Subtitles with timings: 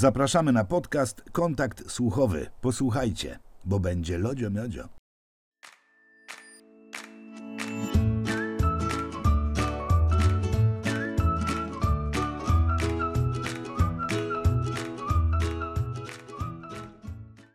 [0.00, 2.50] Zapraszamy na podcast Kontakt Słuchowy.
[2.60, 4.88] Posłuchajcie, bo będzie lodzio miodzio.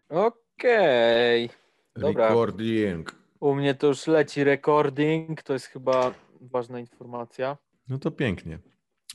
[0.09, 1.50] Okej.
[1.96, 2.27] Dobra.
[2.27, 3.16] Recording.
[3.39, 5.43] U mnie to już leci recording.
[5.43, 7.57] To jest chyba ważna informacja.
[7.89, 8.59] No to pięknie.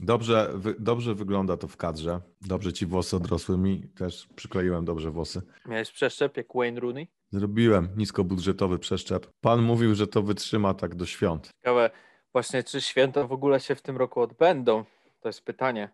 [0.03, 2.21] Dobrze, wy, dobrze wygląda to w kadrze.
[2.41, 3.89] Dobrze ci włosy odrosły mi.
[3.89, 5.43] Też przykleiłem dobrze włosy.
[5.66, 7.09] Miałeś przeszczep jak Wayne Rooney?
[7.30, 9.33] Zrobiłem niskobudżetowy przeszczep.
[9.41, 11.51] Pan mówił, że to wytrzyma tak do świąt.
[11.57, 11.91] Ciekawe
[12.33, 14.84] właśnie, czy święta w ogóle się w tym roku odbędą?
[15.21, 15.91] To jest pytanie.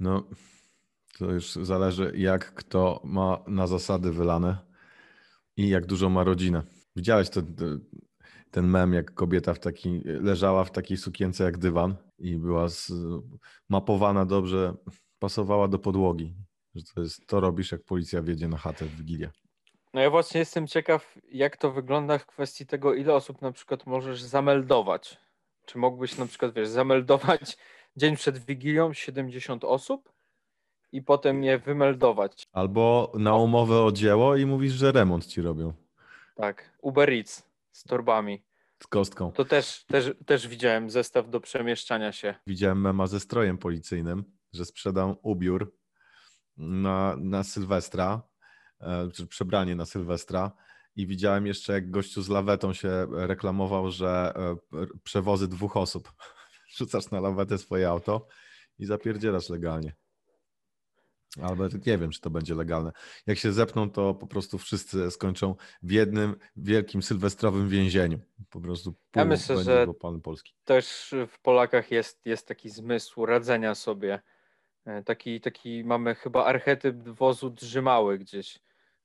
[0.00, 0.28] No,
[1.18, 4.58] to już zależy, jak kto ma na zasady wylane
[5.56, 6.62] i jak dużo ma rodzinę.
[6.96, 7.40] Widziałeś to,
[8.52, 12.66] ten mem, jak kobieta w taki, leżała w takiej sukience jak dywan i była
[13.68, 14.74] mapowana dobrze,
[15.18, 16.34] pasowała do podłogi.
[16.74, 19.30] Że to jest, to robisz, jak policja wjedzie na chatę w Wigilię.
[19.94, 23.86] No ja właśnie jestem ciekaw, jak to wygląda w kwestii tego, ile osób na przykład
[23.86, 25.18] możesz zameldować.
[25.66, 27.56] Czy mógłbyś na przykład, wiesz, zameldować
[27.96, 30.12] dzień przed Wigilią 70 osób
[30.92, 32.42] i potem je wymeldować.
[32.52, 35.72] Albo na umowę o dzieło i mówisz, że remont ci robią.
[36.36, 38.44] Tak, Uber Eats z torbami.
[38.82, 39.32] Z kostką.
[39.32, 42.34] To też, też, też widziałem zestaw do przemieszczania się.
[42.46, 45.76] Widziałem mema ze strojem policyjnym, że sprzedam ubiór
[46.56, 48.22] na, na Sylwestra,
[48.80, 50.52] e, czy przebranie na Sylwestra.
[50.96, 54.56] I widziałem jeszcze, jak gościu z lawetą się reklamował, że e,
[55.02, 56.12] przewozy dwóch osób.
[56.76, 58.28] Rzucasz na lawetę swoje auto
[58.78, 59.94] i zapierdzielasz legalnie.
[61.40, 62.92] Albo nie wiem, czy to będzie legalne.
[63.26, 68.18] Jak się zepną, to po prostu wszyscy skończą w jednym wielkim sylwestrowym więzieniu.
[68.50, 70.54] Po prostu ja myślę, że pan polski.
[70.64, 74.22] też w Polakach jest, jest taki zmysł radzenia sobie.
[74.84, 78.58] E, taki, taki mamy chyba archetyp wozu drzymały gdzieś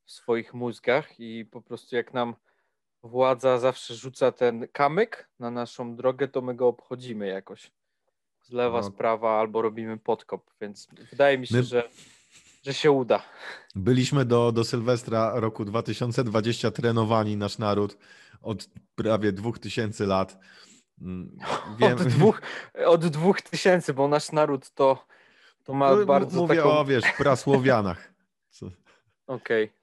[0.06, 2.36] w swoich mózgach i po prostu jak nam
[3.04, 7.72] władza zawsze rzuca ten kamyk na naszą drogę, to my go obchodzimy jakoś.
[8.42, 8.84] Z lewa, no.
[8.84, 11.64] z prawa albo robimy podkop, więc wydaje mi się, my...
[11.64, 11.90] że
[12.68, 13.24] że się uda.
[13.76, 17.98] Byliśmy do, do Sylwestra roku 2020 trenowani, nasz naród,
[18.42, 20.38] od prawie 2000 lat.
[21.02, 21.38] Mm,
[21.80, 21.94] wiem...
[21.94, 22.42] Od, dwóch,
[22.86, 25.06] od dwóch tysięcy, bo nasz naród to,
[25.64, 26.70] to ma no, bardzo Mówię taką...
[26.70, 28.14] o, wiesz, prasłowianach.
[29.28, 29.64] Okej.
[29.64, 29.78] Okay.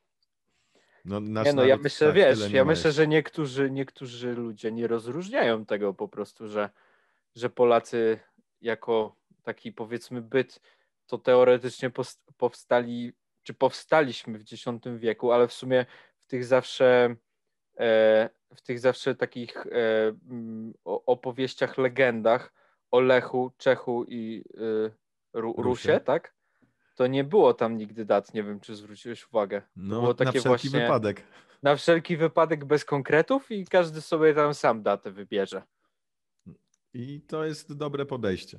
[1.05, 5.67] No, nie no, ja myślę, tak, wiesz, ja myślę, że niektórzy, niektórzy ludzie nie rozróżniają
[5.67, 6.71] tego po prostu, że,
[7.35, 8.21] że Polacy
[8.61, 10.61] jako taki powiedzmy byt
[11.07, 11.91] to teoretycznie
[12.37, 14.65] powstali, czy powstaliśmy w X
[14.97, 15.87] wieku, ale w sumie
[16.21, 17.17] w tych zawsze
[17.79, 19.71] e, w tych zawsze takich e,
[20.31, 22.53] mm, opowieściach, legendach
[22.91, 26.35] o Lechu, Czechu i e, Rusie, Rusie, tak?
[26.97, 29.63] To nie było tam nigdy dat, nie wiem, czy zwróciłeś uwagę.
[29.77, 31.23] No, było takie na wszelki właśnie, wypadek.
[31.63, 35.63] Na wszelki wypadek bez konkretów i każdy sobie tam sam datę wybierze.
[36.95, 38.59] I to jest dobre podejście.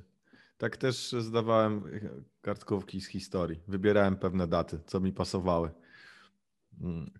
[0.58, 1.84] Tak też zdawałem
[2.42, 3.62] kartkówki z historii.
[3.68, 5.72] Wybierałem pewne daty, co mi pasowały.
[6.82, 7.12] Mm,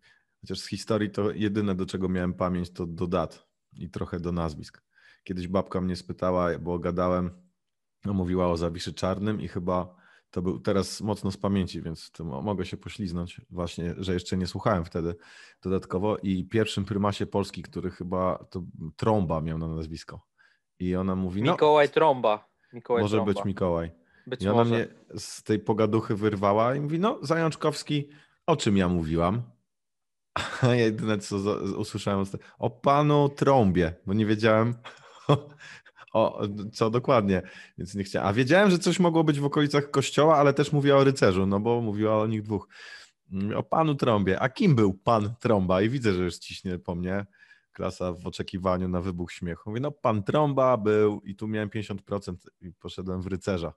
[0.42, 4.32] chociaż z historii to jedyne, do czego miałem pamięć, to do dat i trochę do
[4.32, 4.82] nazwisk.
[5.24, 7.32] Kiedyś babka mnie spytała, bo gadałem,
[8.06, 9.96] no, mówiła o Zawiszy Czarnym i chyba
[10.36, 14.86] to był teraz mocno z pamięci, więc mogę się pośliznąć właśnie, że jeszcze nie słuchałem
[14.86, 15.16] wtedy
[15.62, 18.64] dodatkowo i pierwszym prymasie Polski, który chyba to
[18.96, 20.22] Trąba miał na nazwisko.
[20.80, 22.55] I ona mówi, no, Mikołaj Trąba.
[22.74, 23.34] Mikołaj może Trąba.
[23.34, 23.92] być Mikołaj.
[24.28, 24.76] Być I ona może.
[24.76, 24.88] mnie
[25.18, 28.10] z tej pogaduchy wyrwała i mówi, no Zajączkowski,
[28.48, 29.42] o czym ja mówiłam?
[30.62, 31.36] A ja jedyne co
[31.78, 32.26] usłyszałem,
[32.60, 34.74] o panu Trąbie, bo nie wiedziałem
[36.14, 36.42] o,
[36.74, 37.42] co dokładnie,
[37.78, 38.30] więc nie chciałem.
[38.30, 41.60] A wiedziałem, że coś mogło być w okolicach kościoła, ale też mówiła o rycerzu, no
[41.60, 42.68] bo mówiła o nich dwóch.
[43.56, 44.40] O panu Trąbie.
[44.40, 45.82] A kim był pan Trąba?
[45.82, 47.26] I widzę, że już ciśnie po mnie
[47.76, 49.70] klasa w oczekiwaniu na wybuch śmiechu.
[49.70, 53.74] Mówię, no pan Trąba był i tu miałem 50% i poszedłem w rycerza.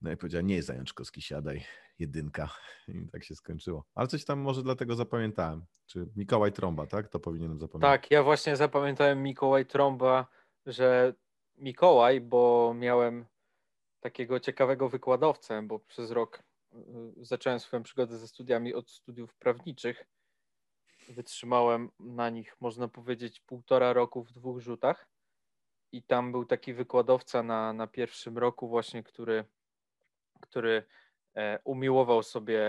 [0.00, 1.64] No i powiedział, nie Zajączkowski, siadaj,
[1.98, 2.50] jedynka.
[2.88, 3.84] I tak się skończyło.
[3.94, 5.64] Ale coś tam może dlatego zapamiętałem.
[5.86, 7.08] Czy Mikołaj Trąba, tak?
[7.08, 8.02] To powinienem zapamiętać.
[8.02, 10.26] Tak, ja właśnie zapamiętałem Mikołaj Trąba,
[10.66, 11.14] że
[11.56, 13.24] Mikołaj, bo miałem
[14.00, 16.42] takiego ciekawego wykładowcę, bo przez rok
[16.72, 16.78] y,
[17.16, 20.04] zacząłem swoją przygodę ze studiami od studiów prawniczych
[21.08, 25.08] Wytrzymałem na nich, można powiedzieć, półtora roku w dwóch rzutach.
[25.92, 29.44] I tam był taki wykładowca na, na pierwszym roku, właśnie, który,
[30.40, 30.82] który
[31.34, 32.60] e, umiłował sobie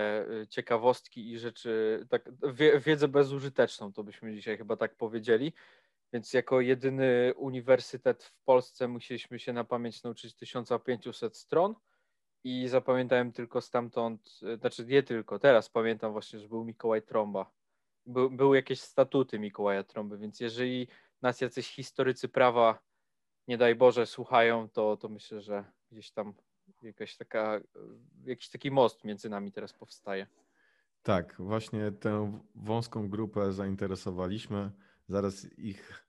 [0.42, 2.30] e, ciekawostki i rzeczy, tak,
[2.86, 5.52] wiedzę bezużyteczną, to byśmy dzisiaj chyba tak powiedzieli.
[6.12, 11.74] Więc jako jedyny uniwersytet w Polsce musieliśmy się na pamięć nauczyć 1500 stron
[12.44, 17.59] i zapamiętałem tylko stamtąd, e, znaczy nie tylko, teraz pamiętam właśnie, że był Mikołaj Trąba.
[18.06, 20.88] Był, były jakieś statuty Mikołaja Trąby, więc jeżeli
[21.22, 22.78] nas jacyś historycy prawa,
[23.48, 26.34] nie daj Boże, słuchają, to, to myślę, że gdzieś tam
[26.82, 27.60] jakaś taka, e,
[28.24, 30.26] jakiś taki most między nami teraz powstaje.
[31.02, 34.70] Tak, właśnie tę wąską grupę zainteresowaliśmy.
[35.08, 36.04] Zaraz ich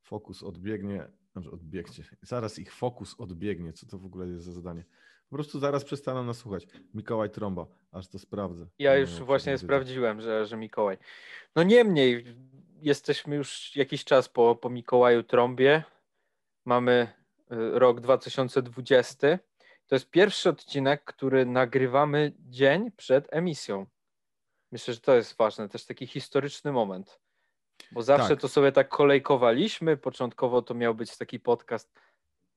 [0.00, 3.72] fokus odbiegnie, znaczy odbiegcie, zaraz ich fokus odbiegnie.
[3.72, 4.84] Co to w ogóle jest za zadanie?
[5.32, 6.66] Po prostu zaraz przestaną nas słuchać.
[6.94, 8.66] Mikołaj Trąba, aż to sprawdzę.
[8.78, 10.98] Ja już właśnie sprawdziłem, że, że Mikołaj.
[11.56, 12.36] No niemniej,
[12.82, 15.82] jesteśmy już jakiś czas po, po Mikołaju Trąbie.
[16.64, 17.12] Mamy
[17.52, 19.38] y, rok 2020.
[19.86, 23.86] To jest pierwszy odcinek, który nagrywamy dzień przed emisją.
[24.72, 27.20] Myślę, że to jest ważne, też taki historyczny moment.
[27.92, 28.40] Bo zawsze tak.
[28.40, 29.96] to sobie tak kolejkowaliśmy.
[29.96, 31.92] Początkowo to miał być taki podcast,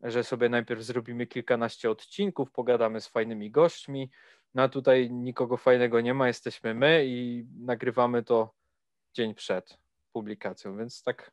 [0.03, 4.09] że sobie najpierw zrobimy kilkanaście odcinków, pogadamy z fajnymi gośćmi.
[4.53, 8.53] No a tutaj nikogo fajnego nie ma, jesteśmy my i nagrywamy to
[9.13, 9.77] dzień przed
[10.13, 11.31] publikacją, więc tak.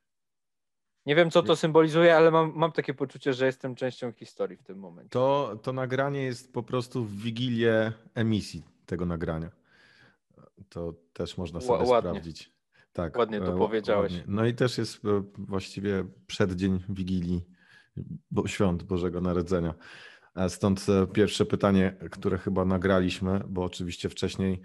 [1.06, 4.62] Nie wiem, co to symbolizuje, ale mam, mam takie poczucie, że jestem częścią historii w
[4.62, 5.10] tym momencie.
[5.10, 9.50] To, to nagranie jest po prostu w wigilię emisji tego nagrania.
[10.68, 12.10] To też można sobie ładnie.
[12.10, 12.52] sprawdzić.
[12.92, 14.12] Tak, ładnie to e, powiedziałeś.
[14.12, 14.24] Ładnie.
[14.34, 17.44] No i też jest e, właściwie przeddzień Wigilii
[18.30, 19.74] bo, Świąt Bożego Narodzenia.
[20.48, 24.62] Stąd e, pierwsze pytanie, które chyba nagraliśmy, bo oczywiście wcześniej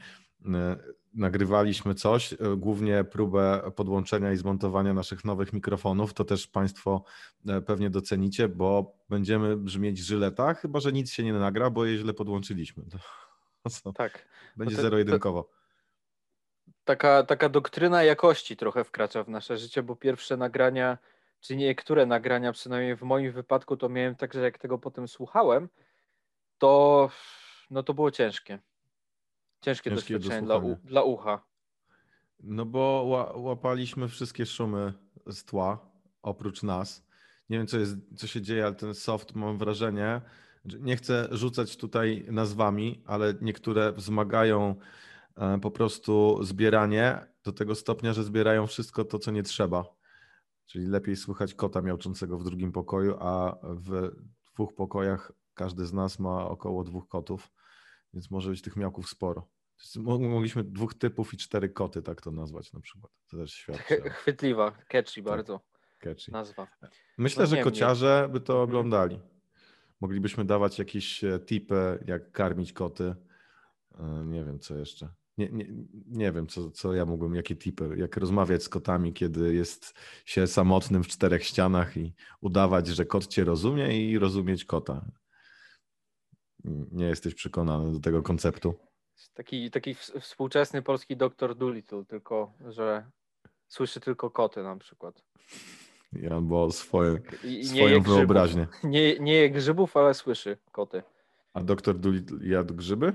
[1.13, 6.13] nagrywaliśmy coś, głównie próbę podłączenia i zmontowania naszych nowych mikrofonów.
[6.13, 7.03] To też Państwo
[7.65, 12.13] pewnie docenicie, bo będziemy brzmieć żyleta, chyba że nic się nie nagra, bo je źle
[12.13, 12.83] podłączyliśmy.
[13.83, 14.27] To, tak.
[14.57, 15.49] Będzie no zero-jedynkowo
[16.87, 20.97] taka, taka doktryna jakości trochę wkracza w nasze życie, bo pierwsze nagrania,
[21.39, 25.69] czy niektóre nagrania, przynajmniej w moim wypadku, to miałem tak, że jak tego potem słuchałem,
[26.57, 27.09] to
[27.69, 28.59] no to było ciężkie.
[29.61, 31.43] Ciężkie, ciężkie doświadczenie do dla, dla ucha.
[32.39, 33.03] No bo
[33.35, 34.93] łapaliśmy wszystkie szumy
[35.27, 35.91] z tła,
[36.21, 37.07] oprócz nas.
[37.49, 40.21] Nie wiem, co, jest, co się dzieje, ale ten soft mam wrażenie,
[40.65, 44.75] że nie chcę rzucać tutaj nazwami, ale niektóre wzmagają
[45.37, 49.96] E, po prostu zbieranie do tego stopnia, że zbierają wszystko to, co nie trzeba.
[50.67, 54.11] Czyli lepiej słychać kota miałczącego w drugim pokoju, a w
[54.53, 57.51] dwóch pokojach każdy z nas ma około dwóch kotów,
[58.13, 59.49] więc może być tych miałków sporo.
[60.19, 63.11] Mogliśmy dwóch typów i cztery koty, tak to nazwać na przykład.
[63.31, 64.01] To też świadczy.
[64.09, 65.61] Chwytliwa, catchy tak, bardzo
[65.99, 66.31] catchy.
[66.31, 66.67] nazwa.
[67.17, 68.69] Myślę, no, że kociarze by to mhm.
[68.69, 69.19] oglądali.
[70.01, 73.15] Moglibyśmy dawać jakieś e, tipy, jak karmić koty.
[73.99, 75.65] E, nie wiem, co jeszcze nie, nie,
[76.07, 79.93] nie wiem, co, co ja mógłbym, jakie tipy, jak rozmawiać z kotami, kiedy jest
[80.25, 85.05] się samotnym w czterech ścianach i udawać, że kot cię rozumie i rozumieć kota.
[86.91, 88.73] Nie jesteś przekonany do tego konceptu.
[89.33, 93.11] Taki, taki współczesny polski doktor Dolittle, tylko że
[93.67, 95.23] słyszy tylko koty na przykład.
[96.13, 98.67] Ja, bo swoje, I, swoją wyobraźnię.
[98.83, 101.03] Nie, nie je grzybów, ale słyszy koty.
[101.53, 103.13] A doktor Dolittle jadł grzyby?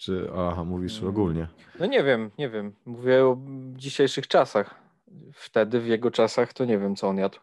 [0.00, 1.10] Czy aha, mówisz mm.
[1.10, 1.48] ogólnie?
[1.78, 2.74] No nie wiem, nie wiem.
[2.84, 3.36] Mówię o
[3.72, 4.74] dzisiejszych czasach.
[5.32, 7.38] Wtedy w jego czasach to nie wiem, co on jadł.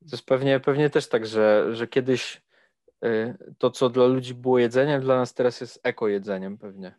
[0.00, 2.42] To jest pewnie, pewnie też tak, że, że kiedyś
[3.04, 6.94] y, to, co dla ludzi było jedzeniem, dla nas teraz jest eko jedzeniem pewnie.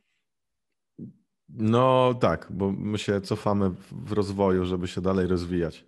[1.50, 5.86] No tak, bo my się cofamy w rozwoju, żeby się dalej rozwijać.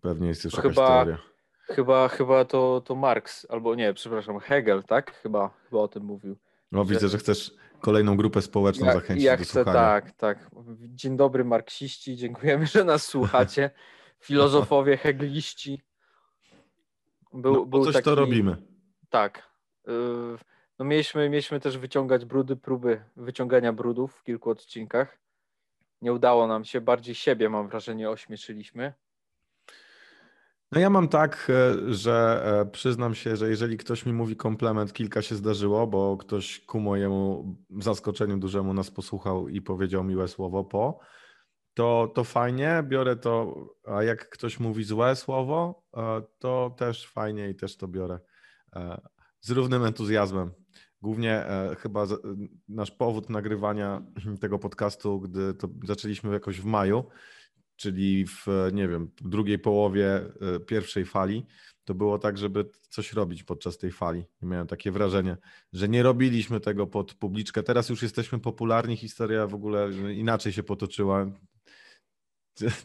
[0.00, 1.18] Pewnie jest już jakaś chyba, teoria.
[1.62, 5.12] Chyba, chyba to, to Marx, albo nie, przepraszam, Hegel, tak?
[5.12, 6.36] Chyba, chyba o tym mówił
[6.72, 6.90] no że...
[6.90, 9.78] widzę, że chcesz kolejną grupę społeczną ja, zachęcić ja do chcę, słuchania.
[9.78, 10.50] Tak, tak.
[10.78, 13.70] Dzień dobry marksiści, dziękujemy, że nas słuchacie.
[14.20, 15.82] Filozofowie, hegliści.
[17.32, 18.04] Był, no, był coś taki...
[18.04, 18.56] to robimy.
[19.10, 19.48] Tak.
[19.88, 19.92] Y,
[20.78, 25.18] no mieliśmy, mieliśmy też wyciągać brudy, próby wyciągania brudów w kilku odcinkach.
[26.02, 28.92] Nie udało nam się, bardziej siebie mam wrażenie ośmieszyliśmy.
[30.72, 34.92] No ja mam tak, e, że e, przyznam się, że jeżeli ktoś mi mówi komplement,
[34.92, 40.64] kilka się zdarzyło, bo ktoś ku mojemu zaskoczeniu dużemu nas posłuchał i powiedział miłe słowo
[40.64, 40.98] po,
[41.74, 47.50] to, to fajnie, biorę to, a jak ktoś mówi złe słowo, e, to też fajnie
[47.50, 48.18] i też to biorę
[49.40, 50.50] z równym entuzjazmem.
[51.02, 51.44] Głównie
[51.78, 52.06] chyba
[52.68, 54.02] nasz powód nagrywania
[54.40, 57.04] tego podcastu, gdy to zaczęliśmy jakoś w maju,
[57.78, 60.16] czyli w, nie wiem, drugiej połowie
[60.56, 61.46] e, pierwszej fali,
[61.84, 64.24] to było tak, żeby coś robić podczas tej fali.
[64.42, 65.36] Miałem takie wrażenie,
[65.72, 67.62] że nie robiliśmy tego pod publiczkę.
[67.62, 71.26] Teraz już jesteśmy popularni, historia w ogóle inaczej się potoczyła.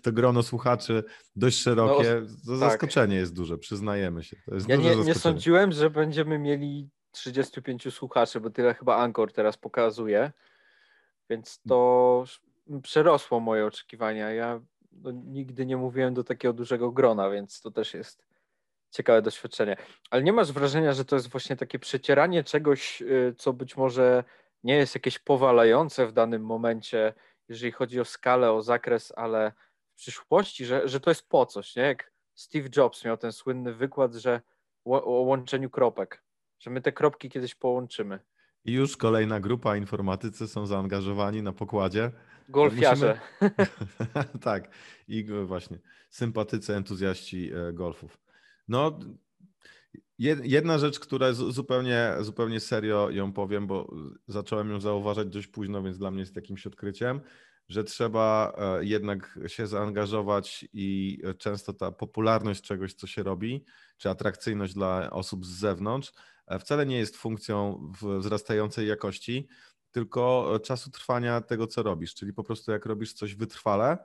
[0.01, 1.03] To grono słuchaczy
[1.35, 2.21] dość szerokie.
[2.21, 2.59] No, tak.
[2.59, 4.38] zaskoczenie jest duże, przyznajemy się.
[4.67, 10.31] ja nie, nie sądziłem, że będziemy mieli 35 słuchaczy, bo tyle chyba Anchor teraz pokazuje,
[11.29, 12.23] więc to
[12.83, 14.31] przerosło moje oczekiwania.
[14.31, 14.62] Ja
[15.01, 18.25] no, nigdy nie mówiłem do takiego dużego grona, więc to też jest
[18.91, 19.77] ciekawe doświadczenie.
[20.09, 24.23] Ale nie masz wrażenia, że to jest właśnie takie przecieranie czegoś, y, co być może
[24.63, 27.13] nie jest jakieś powalające w danym momencie,
[27.50, 29.51] jeżeli chodzi o skalę, o zakres, ale
[29.93, 31.83] w przyszłości, że, że to jest po coś, nie?
[31.83, 34.41] Jak Steve Jobs miał ten słynny wykład, że
[34.85, 36.23] o łączeniu kropek,
[36.59, 38.19] że my te kropki kiedyś połączymy.
[38.65, 42.12] I już kolejna grupa informatycy są zaangażowani na pokładzie.
[42.50, 43.19] Golfiarze.
[43.41, 44.39] Musimy...
[44.41, 44.69] tak,
[45.07, 48.17] i właśnie sympatycy, entuzjaści e, golfów.
[48.67, 49.00] No,
[50.43, 53.95] jedna rzecz, która zupełnie, zupełnie serio ją powiem, bo
[54.27, 57.21] zacząłem ją zauważać dość późno, więc dla mnie jest jakimś odkryciem,
[57.69, 63.65] że trzeba e, jednak się zaangażować i często ta popularność czegoś, co się robi,
[63.97, 66.13] czy atrakcyjność dla osób z zewnątrz,
[66.47, 69.47] e, wcale nie jest funkcją wzrastającej jakości,
[69.93, 72.15] tylko czasu trwania tego, co robisz.
[72.15, 73.97] Czyli po prostu jak robisz coś wytrwale,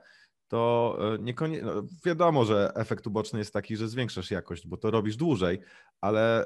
[0.47, 4.91] to e, niekoniecznie, no wiadomo, że efekt uboczny jest taki, że zwiększasz jakość, bo to
[4.91, 5.59] robisz dłużej,
[6.01, 6.45] ale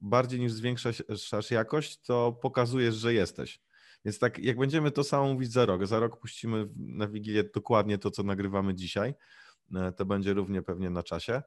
[0.00, 3.60] bardziej niż zwiększasz jakość, to pokazujesz, że jesteś.
[4.04, 7.98] Więc tak, jak będziemy to samo mówić za rok, za rok puścimy na Wigilię dokładnie
[7.98, 9.14] to, co nagrywamy dzisiaj,
[9.74, 11.42] e, to będzie równie pewnie na czasie,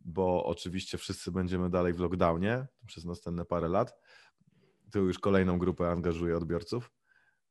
[0.00, 3.98] bo oczywiście wszyscy będziemy dalej w lockdownie przez następne parę lat.
[4.92, 6.90] Tu już kolejną grupę angażuje odbiorców.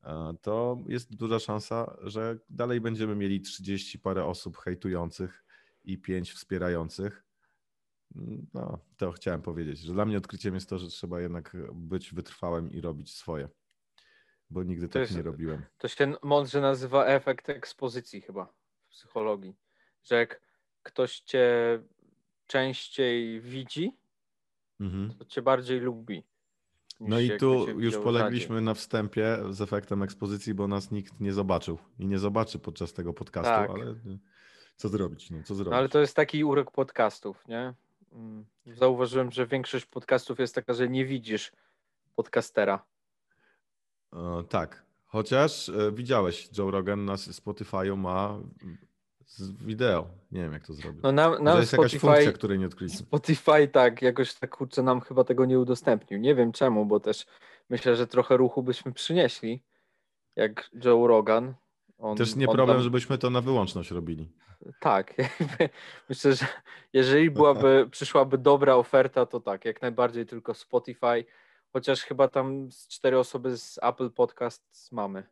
[0.03, 5.45] E, to jest duża szansa, że dalej będziemy mieli 30 parę osób hejtujących
[5.83, 7.23] i 5 wspierających.
[8.53, 12.71] No, to chciałem powiedzieć, że dla mnie odkryciem jest to, że trzeba jednak być wytrwałym
[12.71, 13.49] i robić swoje
[14.51, 15.65] bo nigdy to tak jest, nie robiłem.
[15.77, 19.55] To się mądrze nazywa efekt ekspozycji chyba w psychologii,
[20.03, 20.41] że jak
[20.83, 21.47] ktoś cię
[22.47, 23.97] częściej widzi,
[24.79, 25.13] mhm.
[25.17, 26.23] to cię bardziej lubi.
[27.09, 31.77] No i tu już polegliśmy na wstępie z efektem ekspozycji, bo nas nikt nie zobaczył
[31.99, 33.69] i nie zobaczy podczas tego podcastu, tak.
[33.69, 33.95] ale
[34.75, 35.29] co zrobić?
[35.29, 35.71] No, co zrobić?
[35.71, 37.73] No, ale to jest taki urok podcastów, nie?
[38.13, 41.51] Mm, zauważyłem, że większość podcastów jest taka, że nie widzisz
[42.15, 42.85] podcastera.
[44.13, 48.39] E, tak, chociaż e, widziałeś, Joe Rogan na Spotify'u ma
[49.39, 50.07] wideo.
[50.31, 51.01] Nie wiem, jak to zrobił.
[51.03, 52.99] No na, na jest Spotify, jakaś funkcja, której nie odkryliśmy.
[52.99, 56.19] Spotify tak, jakoś tak kurczę nam chyba tego nie udostępnił.
[56.19, 57.25] Nie wiem czemu, bo też
[57.69, 59.63] myślę, że trochę ruchu byśmy przynieśli,
[60.35, 61.53] jak Joe Rogan.
[61.97, 62.83] On, też nie problem, tam...
[62.83, 64.31] żebyśmy to na wyłączność robili.
[64.79, 65.13] Tak,
[66.09, 66.45] myślę, że
[66.93, 71.25] jeżeli byłaby, przyszłaby dobra oferta, to tak, jak najbardziej tylko Spotify
[71.73, 75.23] Chociaż chyba tam z cztery osoby z Apple Podcast mamy.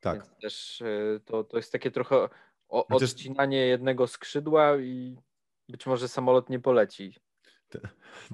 [0.00, 0.14] Tak.
[0.14, 2.28] Więc też e, to, to jest takie trochę
[2.68, 5.16] o, odcinanie jednego skrzydła i
[5.68, 7.14] być może samolot nie poleci.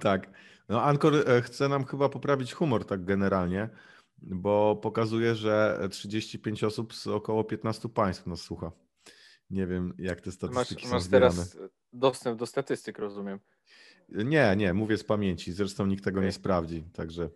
[0.00, 0.30] Tak.
[0.68, 3.68] No Ankor e, chce nam chyba poprawić humor tak generalnie,
[4.18, 8.72] bo pokazuje, że 35 osób z około 15 państw nas słucha.
[9.50, 11.58] Nie wiem, jak te statystyki masz, są masz teraz
[11.92, 13.40] dostęp do statystyk, rozumiem.
[14.08, 15.52] Nie, nie, mówię z pamięci.
[15.52, 17.30] Zresztą nikt tego nie sprawdzi, także.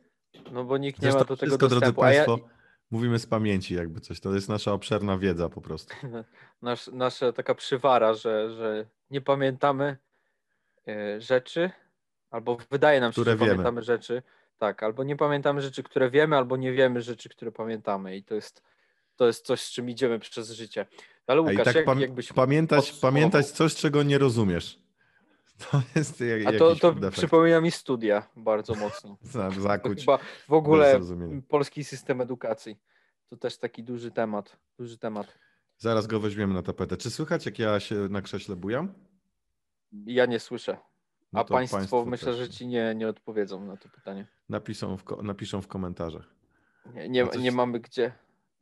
[0.52, 1.80] No bo nikt nie ma do tego wszystko, dostępu.
[1.80, 2.55] Drodzy Państwo, ja...
[2.90, 4.20] mówimy z pamięci, jakby coś.
[4.20, 5.94] To jest nasza obszerna wiedza po prostu.
[6.62, 9.96] Nasz, nasza taka przywara, że, że nie pamiętamy
[10.88, 11.70] e, rzeczy,
[12.30, 13.50] albo wydaje nam się, które że wiemy.
[13.50, 14.22] pamiętamy rzeczy.
[14.58, 18.16] Tak, albo nie pamiętamy rzeczy, które wiemy, albo nie wiemy rzeczy, które pamiętamy.
[18.16, 18.62] I to jest,
[19.16, 20.86] to jest coś, z czym idziemy przez życie.
[21.26, 24.85] Ale Łukasz, tak jak, jakbyś pamiętać, pamiętać coś, czego nie rozumiesz.
[25.70, 29.16] To jest jak, A to, to przypomina mi studia bardzo mocno.
[29.60, 30.00] Zakuć.
[30.00, 31.00] Chyba w ogóle
[31.48, 32.76] polski system edukacji.
[33.28, 34.56] To też taki duży temat.
[34.78, 35.38] Duży temat.
[35.78, 36.96] Zaraz go weźmiemy na tapetę.
[36.96, 38.92] Czy słychać, jak ja się na krześle bujam?
[40.06, 40.76] Ja nie słyszę.
[41.32, 42.36] No A państwo, państwo, myślę, też.
[42.36, 44.26] że ci nie, nie odpowiedzą na to pytanie.
[44.48, 46.24] Napiszą w, napiszą w komentarzach.
[46.94, 47.42] Nie, nie, coś...
[47.42, 48.12] nie mamy gdzie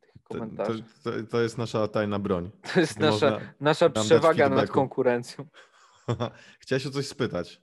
[0.01, 0.83] tych komentarzy.
[1.03, 2.51] To, to, to, jest nasza tajna broń.
[2.73, 5.45] To jest nasza, nasza przewaga nad konkurencją.
[6.59, 7.61] Chciałeś o coś spytać.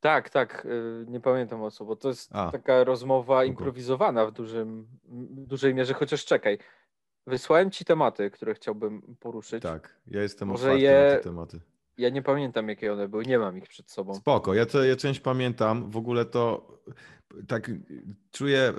[0.00, 0.66] Tak, tak.
[0.66, 4.86] Y, nie pamiętam o co, bo to jest A, taka rozmowa improwizowana w dużym,
[5.30, 6.58] dużej mierze, chociaż czekaj.
[7.26, 9.62] Wysłałem ci tematy, które chciałbym poruszyć.
[9.62, 11.10] Tak, ja jestem Może otwarty je...
[11.10, 11.60] na te tematy.
[11.96, 14.14] Ja nie pamiętam, jakie one były, nie mam ich przed sobą.
[14.14, 15.90] Spoko, ja, to, ja część pamiętam.
[15.90, 16.68] W ogóle to
[17.48, 17.70] tak
[18.30, 18.72] czuję,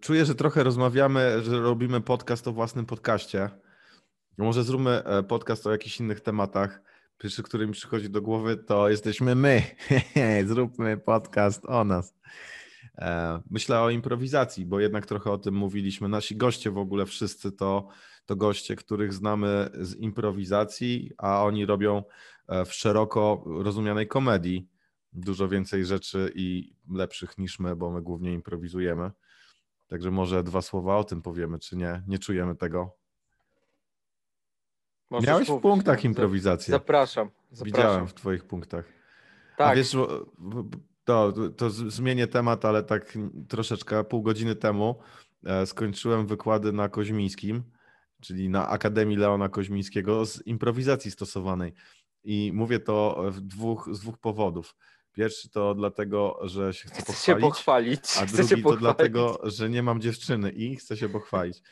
[0.00, 3.50] czuję, że trochę rozmawiamy, że robimy podcast o własnym podcaście.
[4.38, 6.80] Może zróbmy e, podcast o jakichś innych tematach.
[7.18, 9.62] Pierwszy, który mi przychodzi do głowy, to jesteśmy my.
[10.46, 12.14] Zróbmy podcast o nas.
[12.98, 16.08] E, myślę o improwizacji, bo jednak trochę o tym mówiliśmy.
[16.08, 17.88] Nasi goście w ogóle wszyscy to,
[18.26, 22.02] to goście, których znamy z improwizacji, a oni robią
[22.48, 24.68] e, w szeroko rozumianej komedii.
[25.12, 29.10] dużo więcej rzeczy i lepszych niż my, bo my głównie improwizujemy.
[29.88, 32.02] Także może dwa słowa o tym powiemy, czy nie?
[32.06, 32.97] Nie czujemy tego.
[35.10, 36.72] Możesz Miałeś w punktach improwizację.
[36.72, 37.66] Zapraszam, zapraszam.
[37.66, 38.84] Widziałem w Twoich punktach.
[39.56, 39.72] Tak.
[39.72, 39.96] A wiesz,
[41.04, 44.98] to, to zmienię temat, ale tak troszeczkę pół godziny temu
[45.44, 47.62] e, skończyłem wykłady na Koźmińskim,
[48.20, 51.74] czyli na Akademii Leona Koźmińskiego z improwizacji stosowanej.
[52.24, 54.76] I mówię to w dwóch, z dwóch powodów.
[55.12, 58.00] Pierwszy to dlatego, że się chcę, chcę pochwalić, się pochwalić.
[58.20, 61.62] a chcę drugi to dlatego, że nie mam dziewczyny i chcę się pochwalić.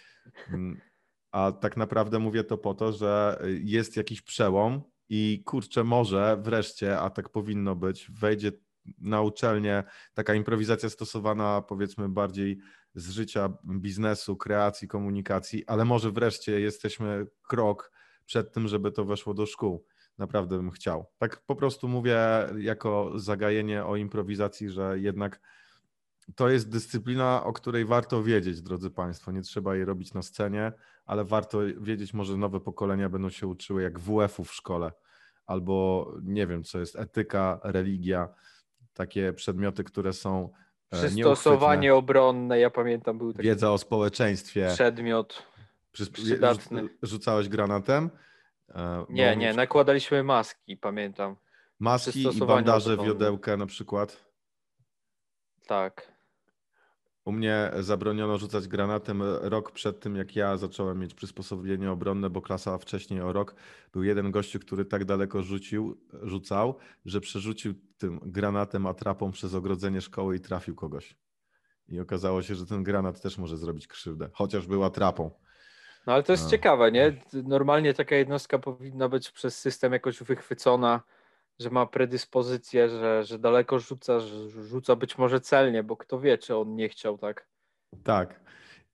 [1.30, 6.98] A tak naprawdę mówię to po to, że jest jakiś przełom i kurczę, może wreszcie,
[6.98, 8.52] a tak powinno być, wejdzie
[8.98, 12.58] na uczelnię taka improwizacja stosowana powiedzmy bardziej
[12.94, 17.92] z życia biznesu, kreacji, komunikacji, ale może wreszcie jesteśmy krok
[18.24, 19.86] przed tym, żeby to weszło do szkół.
[20.18, 21.06] Naprawdę bym chciał.
[21.18, 22.18] Tak po prostu mówię
[22.58, 25.40] jako zagajenie o improwizacji, że jednak
[26.34, 29.32] to jest dyscyplina, o której warto wiedzieć, drodzy Państwo.
[29.32, 30.72] Nie trzeba jej robić na scenie,
[31.06, 34.92] ale warto wiedzieć, może nowe pokolenia będą się uczyły jak WF-u w szkole,
[35.46, 38.28] albo nie wiem, co jest etyka, religia,
[38.94, 40.52] takie przedmioty, które są.
[40.90, 43.48] E, Przystosowanie obronne, ja pamiętam, był taki.
[43.48, 44.70] Wiedza o społeczeństwie.
[44.74, 45.42] Przedmiot.
[46.12, 46.88] Przydatny.
[47.02, 48.10] Rzucałeś granatem?
[48.74, 51.36] E, nie, nie, nakładaliśmy maski, pamiętam.
[51.78, 54.26] Maski i bandaże wiodełkę na przykład.
[55.66, 56.15] Tak.
[57.26, 62.42] U mnie zabroniono rzucać granatem rok przed tym, jak ja zacząłem mieć przysposobienie obronne, bo
[62.42, 63.54] klasa wcześniej o rok
[63.92, 70.00] był jeden gościu, który tak daleko rzucił, rzucał, że przerzucił tym granatem atrapą przez ogrodzenie
[70.00, 71.16] szkoły i trafił kogoś.
[71.88, 75.30] I okazało się, że ten granat też może zrobić krzywdę, chociaż był atrapą.
[76.06, 76.50] No ale to jest no.
[76.50, 77.16] ciekawe, nie?
[77.32, 81.02] Normalnie taka jednostka powinna być przez system jakoś wychwycona
[81.58, 86.38] że ma predyspozycję, że, że daleko rzuca, że rzuca być może celnie, bo kto wie,
[86.38, 87.48] czy on nie chciał tak.
[88.04, 88.40] Tak.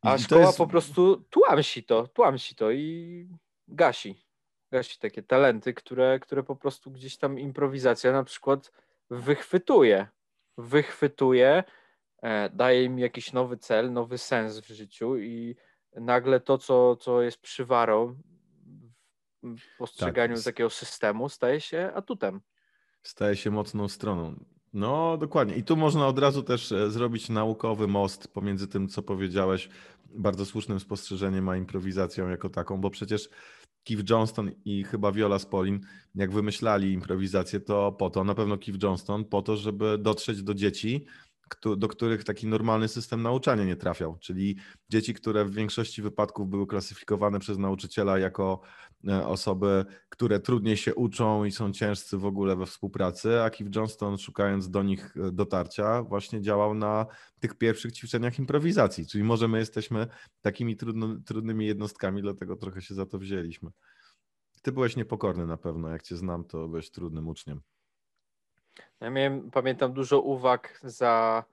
[0.05, 0.59] I A szkoła jest...
[0.59, 3.29] po prostu tłamsi to, tłamsi to i
[3.69, 4.27] gasi.
[4.71, 8.73] Gasi takie talenty, które, które po prostu gdzieś tam improwizacja na przykład
[9.11, 10.07] wychwytuje.
[10.59, 11.65] Wychwytuje,
[12.23, 15.57] e, daje im jakiś nowy cel, nowy sens w życiu i
[15.95, 18.17] nagle to, co, co jest przywarą
[19.43, 20.45] w postrzeganiu tak.
[20.45, 22.41] takiego systemu, staje się atutem
[23.03, 24.45] staje się mocną stroną.
[24.73, 25.55] No, dokładnie.
[25.55, 29.69] I tu można od razu też e, zrobić naukowy most pomiędzy tym, co powiedziałeś,
[30.15, 33.29] bardzo słusznym spostrzeżeniem, a improwizacją jako taką, bo przecież
[33.85, 35.81] Keith Johnston i chyba Viola Spolin,
[36.15, 40.55] jak wymyślali improwizację, to po to, na pewno Keith Johnston, po to, żeby dotrzeć do
[40.55, 41.07] dzieci,
[41.77, 44.57] do których taki normalny system nauczania nie trafiał, czyli
[44.89, 48.61] dzieci, które w większości wypadków były klasyfikowane przez nauczyciela jako
[49.11, 54.19] osoby, które trudniej się uczą i są ciężcy w ogóle we współpracy, a Keith Johnston
[54.19, 57.07] szukając do nich e, dotarcia właśnie działał na
[57.41, 60.07] tych pierwszych ćwiczeniach improwizacji, czyli może my jesteśmy
[60.41, 63.71] takimi trudno, trudnymi jednostkami, dlatego trochę się za to wzięliśmy.
[64.63, 67.61] Ty byłeś niepokorny na pewno, jak cię znam, to byłeś trudnym uczniem.
[69.01, 71.45] Ja miałem, pamiętam, dużo uwag za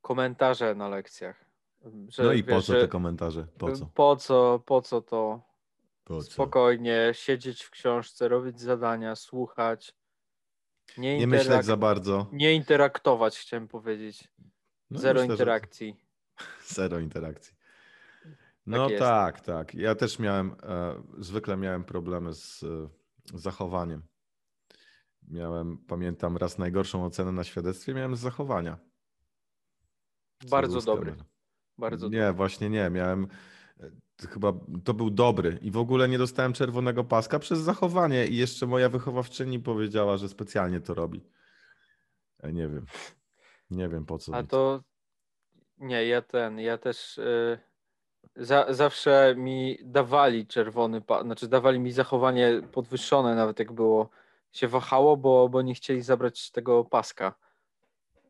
[0.00, 1.44] komentarze na lekcjach.
[2.08, 3.46] Że, no i wiesz, po co te komentarze?
[3.58, 3.86] Po co?
[3.94, 5.51] Po co, po co to?
[6.04, 6.30] Po co?
[6.30, 9.94] Spokojnie, siedzieć w książce, robić zadania, słuchać.
[10.98, 12.26] Nie, nie myśleć za bardzo.
[12.32, 14.28] Nie interaktować, chciałem powiedzieć.
[14.90, 15.96] No Zero myślę, interakcji.
[16.38, 16.46] Że...
[16.74, 17.54] Zero interakcji.
[18.66, 19.74] No tak, tak, tak.
[19.74, 22.88] Ja też miałem, e, zwykle miałem problemy z, e,
[23.38, 24.02] z zachowaniem.
[25.28, 28.78] Miałem, pamiętam, raz najgorszą ocenę na świadectwie miałem z zachowania.
[30.50, 31.16] Bardzo dobry.
[31.78, 32.32] Bardzo nie, dobry.
[32.32, 32.90] właśnie nie.
[32.90, 33.28] Miałem
[34.26, 34.52] chyba
[34.84, 38.88] to był dobry i w ogóle nie dostałem czerwonego paska przez zachowanie i jeszcze moja
[38.88, 41.20] wychowawczyni powiedziała, że specjalnie to robi.
[42.42, 42.86] Ja nie wiem.
[43.70, 44.34] Nie wiem po co.
[44.34, 44.82] A to
[45.78, 47.58] nie, ja ten, ja też yy,
[48.36, 54.08] za, zawsze mi dawali czerwony pas, znaczy dawali mi zachowanie podwyższone nawet jak było
[54.52, 57.34] się wahało, bo, bo nie chcieli zabrać tego paska.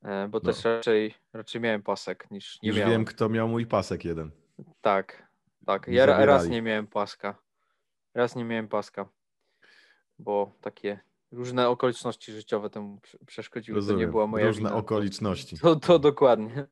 [0.02, 0.52] E, bo no.
[0.52, 2.92] też raczej, raczej miałem pasek niż nie Już miałem.
[2.92, 4.30] wiem, kto miał mój pasek jeden.
[4.80, 5.31] Tak,
[5.66, 5.88] tak.
[5.88, 6.26] Ja zabierali.
[6.26, 7.38] raz nie miałem paska.
[8.14, 9.08] Raz nie miałem paska,
[10.18, 11.00] bo takie
[11.32, 13.76] różne okoliczności życiowe temu przeszkodziły.
[13.76, 13.98] Rozumiem.
[13.98, 14.74] To nie była moja Różne wina.
[14.76, 15.58] okoliczności.
[15.58, 16.66] To, to dokładnie.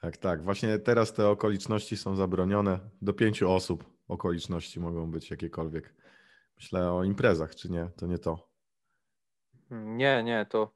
[0.00, 0.42] Tak, tak.
[0.44, 2.78] Właśnie teraz te okoliczności są zabronione.
[3.02, 5.94] Do pięciu osób okoliczności mogą być jakiekolwiek.
[6.56, 7.90] Myślę o imprezach, czy nie?
[7.96, 8.48] To nie to.
[9.70, 10.74] Nie, nie, to.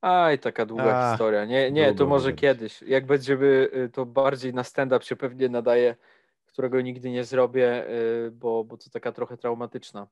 [0.00, 1.44] Aj, taka długa A, historia.
[1.44, 2.82] Nie, nie, to może kiedyś.
[2.82, 5.96] Jak będziemy, y, to bardziej na stand-up się pewnie nadaje,
[6.58, 10.08] którego nigdy nie zrobię, y, bo, bo to taka trochę traumatyczna.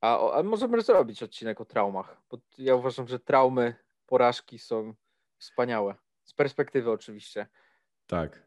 [0.00, 3.74] A, a możemy zrobić odcinek o traumach, bo ja uważam, że traumy
[4.06, 4.94] porażki są
[5.38, 5.94] wspaniałe.
[6.24, 7.46] Z perspektywy oczywiście.
[8.06, 8.42] Tak.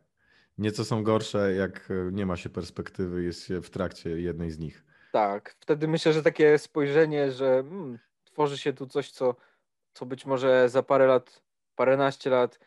[0.57, 4.59] Nieco są gorsze, jak e, nie ma się perspektywy, jest się w trakcie jednej z
[4.59, 4.85] nich.
[5.11, 5.55] Tak.
[5.59, 9.35] Wtedy myślę, że takie spojrzenie, że hmm, tworzy się tu coś, co,
[9.93, 11.41] co być może za parę lat,
[11.75, 12.59] paręnaście lat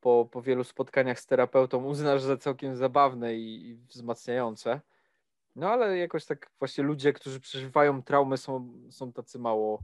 [0.00, 4.80] po, po wielu spotkaniach z terapeutą uznasz za całkiem zabawne i, i wzmacniające.
[5.56, 9.82] No ale jakoś tak właśnie ludzie, którzy przeżywają traumy są, są tacy mało,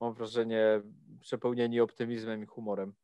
[0.00, 0.80] mam wrażenie,
[1.20, 2.94] przepełnieni optymizmem i humorem.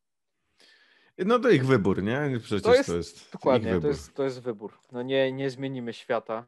[1.19, 2.41] No to ich wybór, nie?
[2.41, 4.79] Przecież to jest, to jest dokładnie, to jest, to jest wybór.
[4.93, 6.47] No nie, nie zmienimy świata.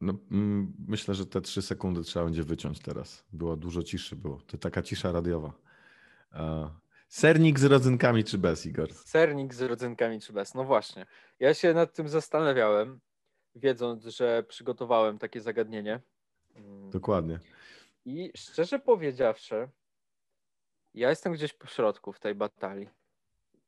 [0.00, 3.24] No, mm, myślę, że te trzy sekundy trzeba będzie wyciąć teraz.
[3.32, 4.40] Było dużo ciszy, było.
[4.46, 5.52] To taka cisza radiowa.
[7.08, 8.94] Sernik z rodzynkami czy bez, Igor?
[8.94, 11.06] Sernik z rodzynkami czy bez, no właśnie.
[11.38, 13.00] Ja się nad tym zastanawiałem,
[13.54, 16.00] wiedząc, że przygotowałem takie zagadnienie.
[16.54, 16.90] Mm.
[16.90, 17.40] Dokładnie.
[18.04, 19.68] I szczerze powiedziawszy,
[20.94, 22.88] ja jestem gdzieś po środku w tej batalii.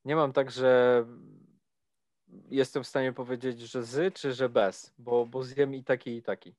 [0.05, 1.05] Nie mam tak, że
[2.51, 6.23] jestem w stanie powiedzieć, że z czy że bez, bo, bo zjem i taki, i
[6.23, 6.55] taki.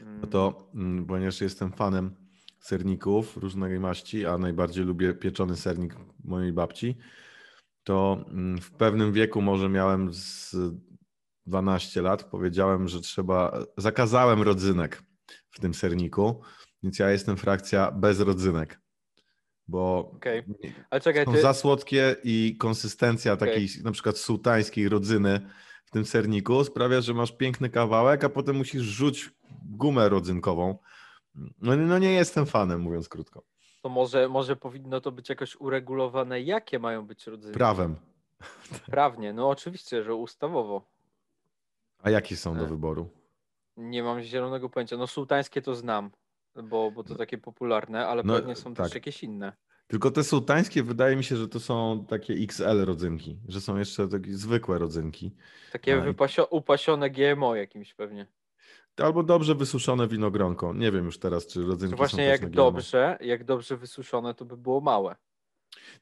[0.00, 2.27] No to, mm, ponieważ jestem fanem
[2.60, 6.98] serników różnej maści, a najbardziej lubię pieczony sernik mojej babci,
[7.84, 10.56] to mm, w pewnym wieku może miałem z
[11.46, 15.02] 12 lat, powiedziałem, że trzeba, zakazałem rodzynek
[15.50, 16.42] w tym serniku,
[16.82, 18.80] więc ja jestem frakcja bez rodzynek
[19.68, 20.44] bo okay.
[21.02, 21.40] Czekaj, są ty...
[21.40, 23.48] za słodkie i konsystencja okay.
[23.48, 25.40] takiej na przykład sułtańskiej rodzyny
[25.84, 29.30] w tym serniku sprawia, że masz piękny kawałek, a potem musisz rzuć
[29.64, 30.78] gumę rodzynkową.
[31.60, 33.42] No, no nie jestem fanem, mówiąc krótko.
[33.82, 37.58] To może, może powinno to być jakoś uregulowane, jakie mają być rodzynki?
[37.58, 37.96] Prawem.
[38.86, 40.82] Prawnie, no oczywiście, że ustawowo.
[42.02, 42.68] A jakie są do e.
[42.68, 43.10] wyboru?
[43.76, 44.96] Nie mam zielonego pojęcia.
[44.96, 46.10] No sułtańskie to znam
[46.62, 48.86] bo, bo to takie popularne, ale no, pewnie są tak.
[48.86, 49.52] też jakieś inne.
[49.86, 54.08] Tylko te sułtańskie wydaje mi się, że to są takie XL rodzynki, że są jeszcze
[54.08, 55.34] takie zwykłe rodzynki.
[55.72, 58.26] Takie wypasio- upasione GMO jakimś pewnie.
[58.96, 60.74] Albo dobrze wysuszone winogronko.
[60.74, 64.56] Nie wiem już teraz, czy rodzynki właśnie są jak dobrze, jak dobrze wysuszone, to by
[64.56, 65.16] było małe.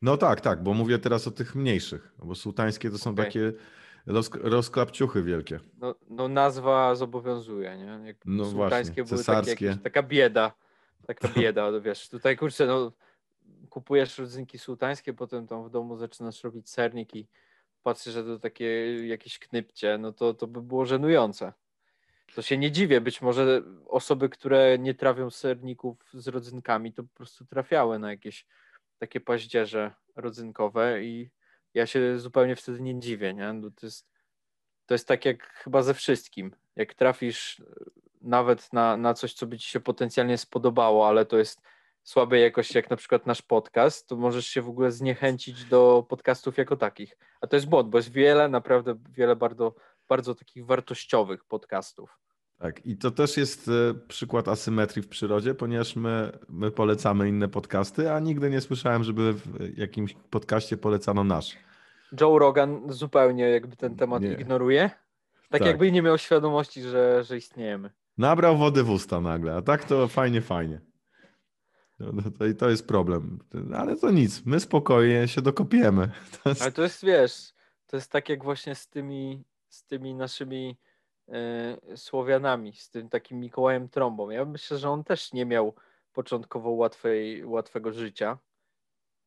[0.02, 3.24] No tak, tak, bo mówię teraz o tych mniejszych, bo sułtańskie to są okay.
[3.24, 3.52] takie
[4.07, 5.61] roz, rozklapciuchy wielkie.
[5.79, 8.07] No, no nazwa zobowiązuje, nie?
[8.07, 9.52] Jak no właśnie, cesarskie.
[9.52, 10.52] Takie, jakieś, taka bieda,
[11.07, 12.92] taka bieda, wiesz, tutaj kurczę, no
[13.70, 17.29] kupujesz rodzynki sułtańskie, potem tam w domu zaczynasz robić sernik i
[17.83, 21.52] patrzysz, że to takie jakieś knypcie, no to, to by było żenujące.
[22.37, 27.14] To się nie dziwię, być może osoby, które nie trawią serników z rodzynkami, to po
[27.14, 28.46] prostu trafiały na jakieś
[28.99, 31.31] takie paździerze rodzynkowe i
[31.75, 33.53] ja się zupełnie wtedy nie dziwię, nie?
[33.53, 34.09] No to, jest,
[34.87, 36.57] to jest tak jak chyba ze wszystkim.
[36.77, 37.64] Jak trafisz e,
[38.20, 41.62] nawet na, na coś, co by ci się potencjalnie spodobało, ale to jest
[42.03, 46.59] słabej jakości, jak na przykład nasz podcast, to możesz się w ogóle zniechęcić do podcastów
[46.59, 47.18] jako takich.
[47.40, 49.75] A to jest błąd, bo jest wiele, naprawdę wiele bardzo,
[50.09, 52.25] bardzo takich wartościowych podcastów.
[52.58, 57.48] Tak, i to też jest e, przykład asymetrii w przyrodzie, ponieważ my, my polecamy inne
[57.48, 61.56] podcasty, a nigdy nie słyszałem, żeby w jakimś podcaście polecano nasz.
[62.20, 64.32] Joe Rogan zupełnie jakby ten temat nie.
[64.32, 64.90] ignoruje.
[65.50, 67.90] Tak, tak, jakby nie miał świadomości, że, że istniejemy.
[68.18, 70.80] Nabrał wody w usta nagle, a tak to fajnie, fajnie.
[71.98, 73.38] No, no to, to jest problem.
[73.74, 76.10] Ale to nic, my spokojnie się dokopiemy.
[76.42, 76.62] To jest...
[76.62, 77.52] Ale to jest, wiesz,
[77.86, 80.76] to jest tak jak właśnie z tymi, z tymi naszymi
[81.96, 84.30] Słowianami, z tym takim Mikołajem Trąbą.
[84.30, 85.74] Ja myślę, że on też nie miał
[86.12, 88.38] początkowo łatwej, łatwego życia.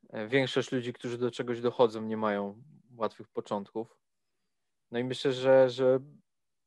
[0.10, 2.62] E, większość ludzi, którzy do czegoś dochodzą, nie mają
[2.98, 3.98] łatwych początków.
[4.92, 6.00] No i myślę, że, że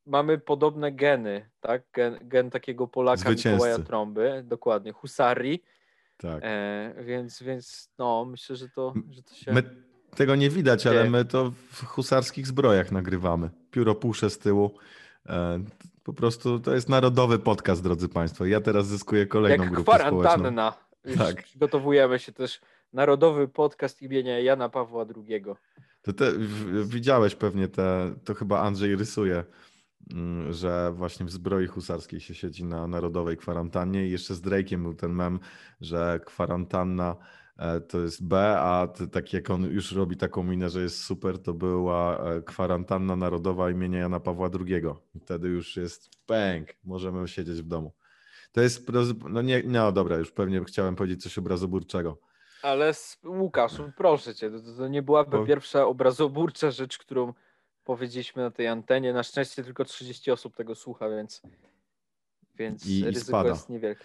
[0.06, 1.82] mamy podobne geny, tak?
[1.92, 3.50] Gen, gen takiego Polaka Zwycięzcy.
[3.50, 5.62] Mikołaja Trąby, dokładnie, Husari.
[6.16, 6.42] Tak.
[6.42, 9.52] E, więc, więc no, myślę, że to, że to się...
[9.52, 9.62] My
[10.16, 13.50] tego nie widać, ale my to w husarskich zbrojach nagrywamy.
[13.70, 14.78] Pióro pusze z tyłu.
[15.28, 15.64] E,
[16.04, 18.46] po prostu to jest narodowy podcast, drodzy Państwo.
[18.46, 20.74] Ja teraz zyskuję kolejną Jak grupę kwarantanna.
[21.04, 21.42] Już tak.
[21.42, 22.60] Przygotowujemy się też
[22.92, 25.44] Narodowy Podcast imienia Jana Pawła II.
[26.02, 26.32] To te,
[26.84, 29.44] widziałeś pewnie te, to chyba Andrzej rysuje,
[30.50, 34.94] że właśnie w zbroi husarskiej się siedzi na narodowej kwarantannie i jeszcze z Drake'iem był
[34.94, 35.40] ten mem,
[35.80, 37.16] że kwarantanna
[37.56, 41.38] e, to jest B, a tak jak on już robi taką minę, że jest super,
[41.38, 44.82] to była e, kwarantanna narodowa imienia Jana Pawła II.
[45.14, 47.92] I wtedy już jest pęk, możemy siedzieć w domu.
[48.52, 48.90] To jest,
[49.30, 52.18] no nie, no dobra, już pewnie chciałem powiedzieć coś obrazoburczego.
[52.62, 52.92] Ale
[53.24, 55.46] Łukasz, proszę cię, to, to nie byłaby Bo...
[55.46, 57.32] pierwsza obrazoburcza rzecz, którą
[57.84, 59.12] powiedzieliśmy na tej antenie.
[59.12, 61.42] Na szczęście tylko 30 osób tego słucha, więc,
[62.54, 64.04] więc I, ryzyko i jest niewielkie.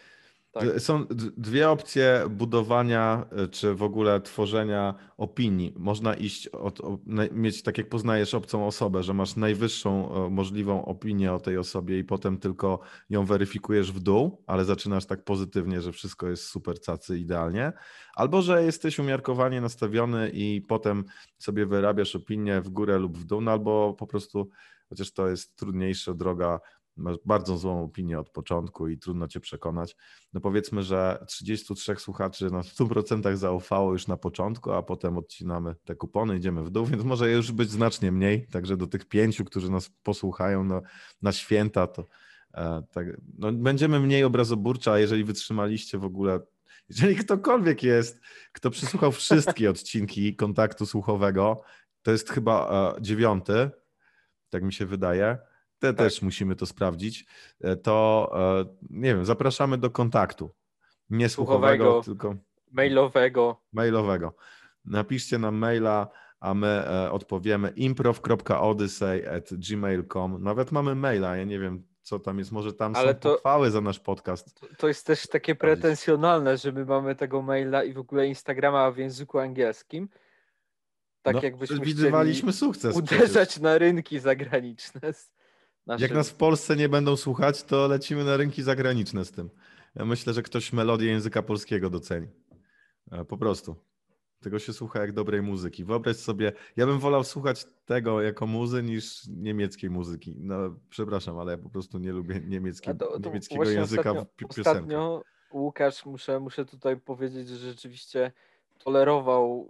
[0.60, 0.82] Tak.
[0.82, 1.06] Są
[1.38, 5.74] dwie opcje budowania, e, czy w ogóle tworzenia opinii.
[5.78, 6.80] Można iść od,
[7.32, 12.00] mieć tak jak poznajesz obcą osobę, że masz najwyższą e, możliwą opinię o tej osobie
[12.00, 16.80] i potem tylko ją weryfikujesz w dół, ale zaczynasz tak pozytywnie, że wszystko jest super
[16.80, 17.74] cacy idealnie.
[18.16, 21.06] Albo, że jesteś umiarkowanie nastawiony i potem
[21.38, 24.50] sobie wyrabiasz opinię w górę lub w dół, no albo po prostu,
[24.90, 26.60] chociaż to jest trudniejsza droga,
[26.98, 29.96] masz bardzo złą opinię od początku i trudno cię przekonać.
[30.34, 35.96] No powiedzmy, że 33 słuchaczy na 100% zaufało już na początku, a potem odcinamy te
[35.96, 38.48] kupony, idziemy w dół, więc może już być znacznie mniej.
[38.48, 40.82] Także do tych pięciu, którzy nas posłuchają no,
[41.22, 42.06] na święta, to
[42.54, 43.06] e, tak,
[43.38, 46.40] no, będziemy mniej obrazoburcza, a jeżeli wytrzymaliście w ogóle
[46.90, 48.20] jeżeli ktokolwiek jest,
[48.54, 51.62] kto przysłuchał wszystkie odcinki kontaktu słuchowego,
[52.02, 53.70] to jest chyba e, dziewiąty,
[54.50, 55.38] tak mi się wydaje,
[55.80, 55.98] te tak.
[55.98, 57.26] też musimy to sprawdzić,
[57.62, 60.56] e, to e, nie wiem, zapraszamy do kontaktu.
[61.10, 62.36] Nie słuchowego, słuchowego tylko
[62.72, 63.62] mailowego.
[63.74, 64.36] Mailowego.
[64.86, 66.08] Napiszcie nam maila,
[66.40, 70.44] a my e, odpowiemy improv.odyssey.gmail.com.
[70.44, 72.52] Nawet mamy maila, ja nie wiem, co tam jest.
[72.52, 74.60] Może tam Ale są to, pochwały za nasz podcast.
[74.60, 78.92] To, to jest też takie pretensjonalne, że my mamy tego maila i w ogóle Instagrama
[78.92, 80.10] w języku angielskim.
[81.22, 82.96] Tak no, jakbyśmy widywaliśmy sukces.
[82.96, 83.64] Uderzać przecież.
[83.64, 85.14] na rynki zagraniczne.
[85.88, 86.02] Naszym...
[86.02, 89.50] Jak nas w Polsce nie będą słuchać, to lecimy na rynki zagraniczne z tym.
[89.96, 92.28] Ja myślę, że ktoś melodię języka polskiego doceni.
[93.12, 93.76] E, po prostu.
[94.40, 95.86] Tego się słucha jak dobrej muzyki.
[95.86, 100.36] Wyobraź sobie, ja bym wolał słuchać tego jako muzy niż niemieckiej muzyki.
[100.38, 100.56] No,
[100.90, 104.60] przepraszam, ale ja po prostu nie lubię niemieckie, to, to niemieckiego języka ostatnio, w.
[104.60, 105.22] Ostatnio,
[105.54, 108.32] Łukasz, muszę, muszę tutaj powiedzieć, że rzeczywiście
[108.78, 109.68] tolerował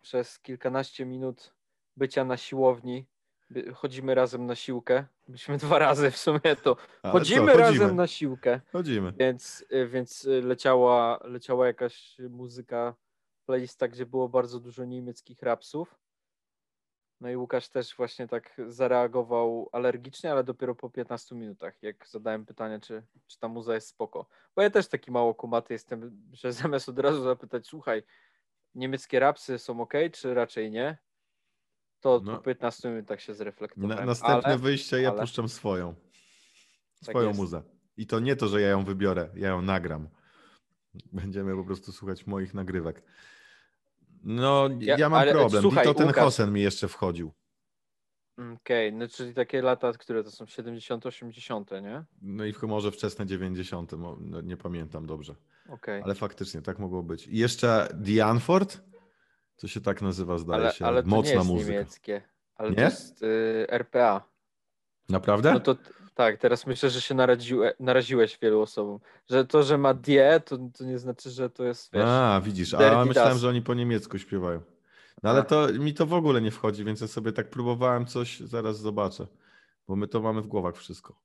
[0.00, 1.54] przez kilkanaście minut
[1.96, 3.06] bycia na siłowni
[3.74, 5.04] chodzimy razem na siłkę.
[5.28, 6.76] Byliśmy dwa razy w sumie to.
[7.02, 8.60] Chodzimy, co, razem na siłkę.
[8.72, 9.12] Chodzimy.
[9.18, 12.94] Więc, y, więc y, leciała, leciała jakaś muzyka,
[13.46, 15.98] playlista, gdzie było bardzo dużo niemieckich rapsów.
[17.22, 22.46] No i Łukasz też właśnie tak zareagował alergicznie, ale dopiero po 15 minutach, jak zadałem
[22.46, 24.26] pytanie, czy, czy ta muza jest spoko.
[24.56, 28.02] Bo ja też taki mało kumaty jestem, że zamiast od razu zapytać, słuchaj,
[28.74, 30.98] niemieckie rapsy są ok, czy raczej nie?
[32.02, 32.36] To no.
[32.36, 33.98] po 15 minutach się zreflektowałem.
[33.98, 35.20] Na, następne ale, wyjście ja ale...
[35.20, 35.94] puszczam swoją.
[35.94, 37.62] Tak swoją tak muzę.
[37.96, 40.08] I to nie to, że ja ją wybiorę, ja ją nagram.
[41.12, 43.02] Będziemy po prostu słuchać moich nagrywek.
[44.24, 45.62] No, ja, ja mam ale, problem.
[45.62, 46.24] Słuchaj, I to ten Łukasz...
[46.24, 47.32] Hosen mi jeszcze wchodził.
[48.32, 52.04] Okej, okay, no czyli takie lata, które to są 70, 80, nie?
[52.22, 55.34] No i humorze wczesne 90, no, nie pamiętam dobrze.
[55.68, 56.02] Okay.
[56.04, 57.26] Ale faktycznie tak mogło być.
[57.26, 58.80] I jeszcze The Anford?
[59.56, 60.86] To się tak nazywa, zdaje ale, się.
[60.86, 61.72] Ale to Mocna nie jest muzyka.
[61.72, 62.22] niemieckie,
[62.54, 62.76] ale nie?
[62.76, 64.22] to jest y, RPA.
[65.08, 65.52] Naprawdę?
[65.52, 65.76] No to
[66.14, 69.00] tak, teraz myślę, że się naraziłe, naraziłeś wielu osobom.
[69.30, 71.92] Że to, że ma die, to, to nie znaczy, że to jest.
[71.92, 74.60] Wiesz, a, widzisz, a myślałem, że oni po niemiecku śpiewają.
[75.22, 78.40] No ale to mi to w ogóle nie wchodzi, więc ja sobie tak próbowałem coś,
[78.40, 79.26] zaraz zobaczę.
[79.88, 81.20] Bo my to mamy w głowach wszystko.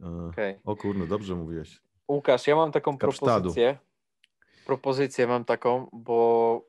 [0.00, 0.60] E, okay.
[0.64, 1.80] O kurde, dobrze mówiłeś.
[2.08, 3.78] Łukasz, ja mam taką propozycję.
[4.66, 6.68] Propozycję mam taką, bo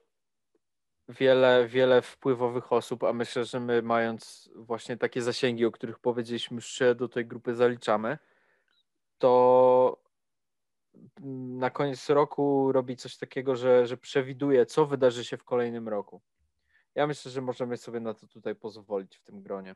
[1.09, 6.55] wiele, wiele wpływowych osób, a myślę, że my mając właśnie takie zasięgi, o których powiedzieliśmy,
[6.55, 8.17] już się do tej grupy zaliczamy,
[9.17, 10.03] to
[11.59, 16.21] na koniec roku robi coś takiego, że, że przewiduje, co wydarzy się w kolejnym roku.
[16.95, 19.75] Ja myślę, że możemy sobie na to tutaj pozwolić w tym gronie.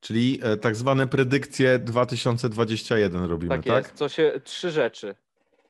[0.00, 3.64] Czyli e, tak zwane predykcje 2021 robimy, tak?
[3.64, 3.94] Tak jest.
[3.94, 5.14] Co się, trzy rzeczy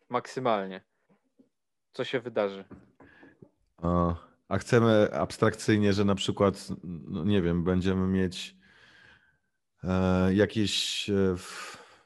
[0.09, 0.81] maksymalnie.
[1.93, 2.65] Co się wydarzy.
[3.83, 4.15] A
[4.49, 8.57] a chcemy abstrakcyjnie, że na przykład, no nie wiem, będziemy mieć
[9.85, 11.37] e, jakieś e,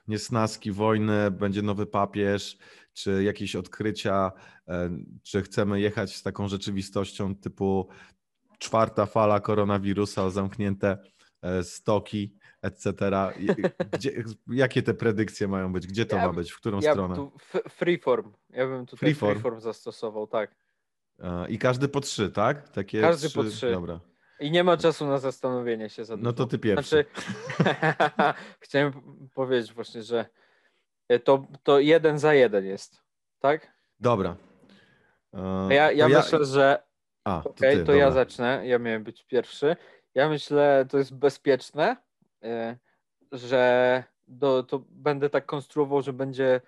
[0.09, 2.59] niesnaski, wojny, będzie nowy papież,
[2.93, 4.33] czy jakieś odkrycia,
[4.69, 4.91] e,
[5.23, 7.89] czy chcemy jechać z taką rzeczywistością typu
[8.59, 10.99] czwarta fala koronawirusa, zamknięte
[11.43, 12.93] e, stoki, etc.
[13.93, 15.87] Gdzie, jakie te predykcje mają być?
[15.87, 16.53] Gdzie to ja, ma być?
[16.53, 17.31] W którą ja stronę?
[17.69, 18.33] freeform.
[18.51, 19.33] Ja bym tutaj freeform.
[19.33, 20.66] freeform zastosował, tak.
[21.49, 22.69] I każdy po trzy, tak?
[22.69, 23.39] Takie każdy trzy...
[23.39, 23.71] po trzy.
[23.71, 24.01] Dobra.
[24.41, 26.25] I nie ma czasu na zastanowienie się za dużo.
[26.25, 27.05] No to ty pierwszy.
[27.57, 28.93] Znaczy, chciałem
[29.35, 30.27] powiedzieć właśnie, że
[31.25, 33.03] to, to jeden za jeden jest,
[33.39, 33.73] tak?
[34.01, 34.37] Dobra.
[35.71, 36.45] Ja, ja myślę, ja...
[36.45, 36.83] że.
[37.25, 38.63] A, to, okay, ty, to ja zacznę.
[38.65, 39.77] Ja miałem być pierwszy.
[40.15, 41.97] Ja myślę, to jest bezpieczne,
[42.43, 42.77] e,
[43.33, 46.61] że do, to będę tak konstruował, że będzie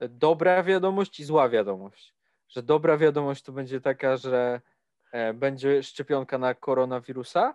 [0.00, 2.19] dobra wiadomość i zła wiadomość
[2.50, 4.60] że dobra wiadomość to będzie taka, że
[5.12, 7.54] e, będzie szczepionka na koronawirusa,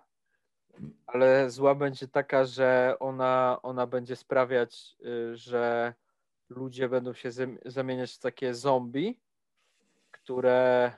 [1.06, 5.94] ale zła będzie taka, że ona, ona będzie sprawiać, y, że
[6.48, 9.20] ludzie będą się zam- zamieniać w takie zombie,
[10.10, 10.92] które.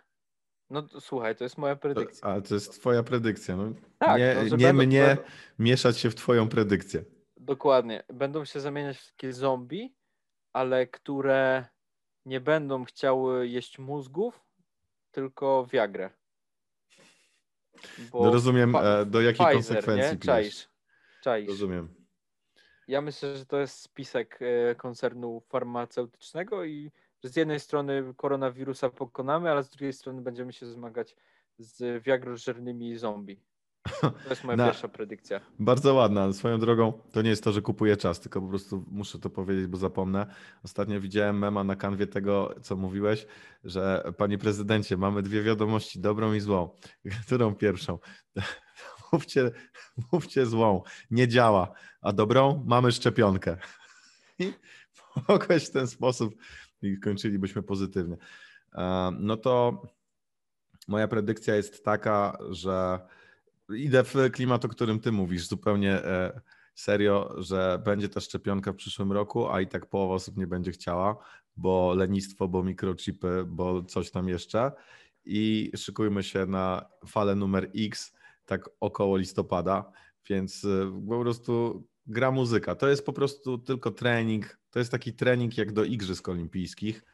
[0.70, 2.28] No słuchaj, to jest moja predykcja.
[2.28, 3.56] Ale to jest twoja predykcja.
[3.56, 3.72] No.
[3.98, 5.22] Tak, nie no, nie mnie będą-
[5.58, 7.04] mieszać się w twoją predykcję.
[7.36, 8.02] Dokładnie.
[8.12, 9.94] Będą się zamieniać w takie zombie,
[10.52, 11.64] ale które
[12.28, 14.44] nie będą chciały jeść mózgów,
[15.10, 16.10] tylko Viagrę.
[18.12, 20.18] Bo No rozumiem, e, do jakiej Pfizer, konsekwencji nie?
[20.18, 20.68] Czaisz.
[21.22, 21.48] Czaisz.
[21.48, 21.94] Rozumiem.
[22.88, 26.92] Ja myślę, że to jest spisek e, koncernu farmaceutycznego i
[27.24, 31.16] że z jednej strony koronawirusa pokonamy, ale z drugiej strony będziemy się zmagać
[31.58, 33.40] z wiagrożernymi zombie.
[34.24, 35.40] To jest moja Na- pierwsza predykcja.
[35.58, 36.32] Bardzo ładna.
[36.32, 39.66] Swoją drogą to nie jest to, że kupuję czas, tylko po prostu muszę to powiedzieć,
[39.66, 40.26] bo zapomnę.
[40.64, 43.26] Ostatnio widziałem mema na kanwie tego, co mówiłeś,
[43.64, 46.70] że panie prezydencie, mamy dwie wiadomości, dobrą i złą.
[47.26, 47.98] Którą pierwszą?
[49.12, 49.50] Mówcie,
[50.12, 50.82] mówcie złą.
[51.10, 51.72] Nie działa.
[52.00, 52.64] A dobrą?
[52.66, 53.56] Mamy szczepionkę.
[54.38, 54.52] I
[55.28, 56.34] mogłeś w ten sposób
[56.82, 58.16] i kończylibyśmy pozytywnie.
[58.74, 59.82] E, No to
[60.88, 63.00] moja predykcja jest taka, że
[63.74, 66.40] idę w klimat, o którym ty mówisz, zupełnie e,
[66.74, 70.72] serio, że będzie ta szczepionka w przyszłym roku, a i tak połowa osób nie będzie
[70.72, 71.16] chciała,
[71.56, 74.72] bo lenistwo, bo mikrochipy, bo coś tam jeszcze.
[75.24, 79.92] I szykujmy się na falę numer X, tak około listopada,
[80.28, 82.74] więc e, po prostu gra muzyka.
[82.74, 84.58] To jest po prostu tylko trening.
[84.70, 87.04] To jest taki trening jak do Igrzysk Olimpijskich.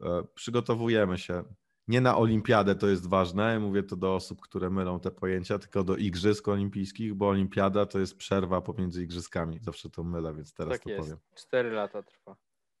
[0.00, 1.44] E, Przygotowujemy się
[1.88, 5.84] nie na olimpiadę, to jest ważne, mówię to do osób, które mylą te pojęcia, tylko
[5.84, 9.58] do igrzysk olimpijskich, bo olimpiada to jest przerwa pomiędzy igrzyskami.
[9.62, 11.02] Zawsze to mylę, więc teraz tak to jest.
[11.02, 11.18] powiem.
[11.34, 12.36] Cztery lata trwa.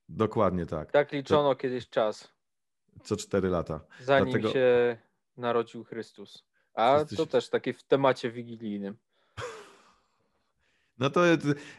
[0.08, 0.92] Dokładnie tak.
[0.92, 2.34] Tak liczono kiedyś czas,
[3.02, 3.80] Co cztery lata.
[4.00, 4.96] zanim Dlatego- się
[5.36, 6.44] narodził Chrystus.
[6.74, 8.96] A to też takie w temacie wigilijnym.
[10.98, 11.20] No to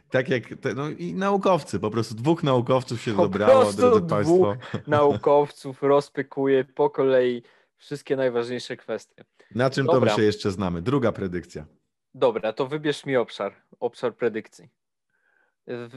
[0.09, 3.99] tak jak, te, no i naukowcy, po prostu dwóch naukowców się Po dobrało, prostu drodzy
[3.99, 4.09] dwóch.
[4.09, 4.55] Państwo.
[4.87, 7.43] Naukowców rozpykuje po kolei
[7.77, 9.25] wszystkie najważniejsze kwestie.
[9.55, 10.11] Na czym to Dobra.
[10.11, 10.81] my się jeszcze znamy?
[10.81, 11.65] Druga predykcja.
[12.13, 14.69] Dobra, to wybierz mi obszar, obszar predykcji.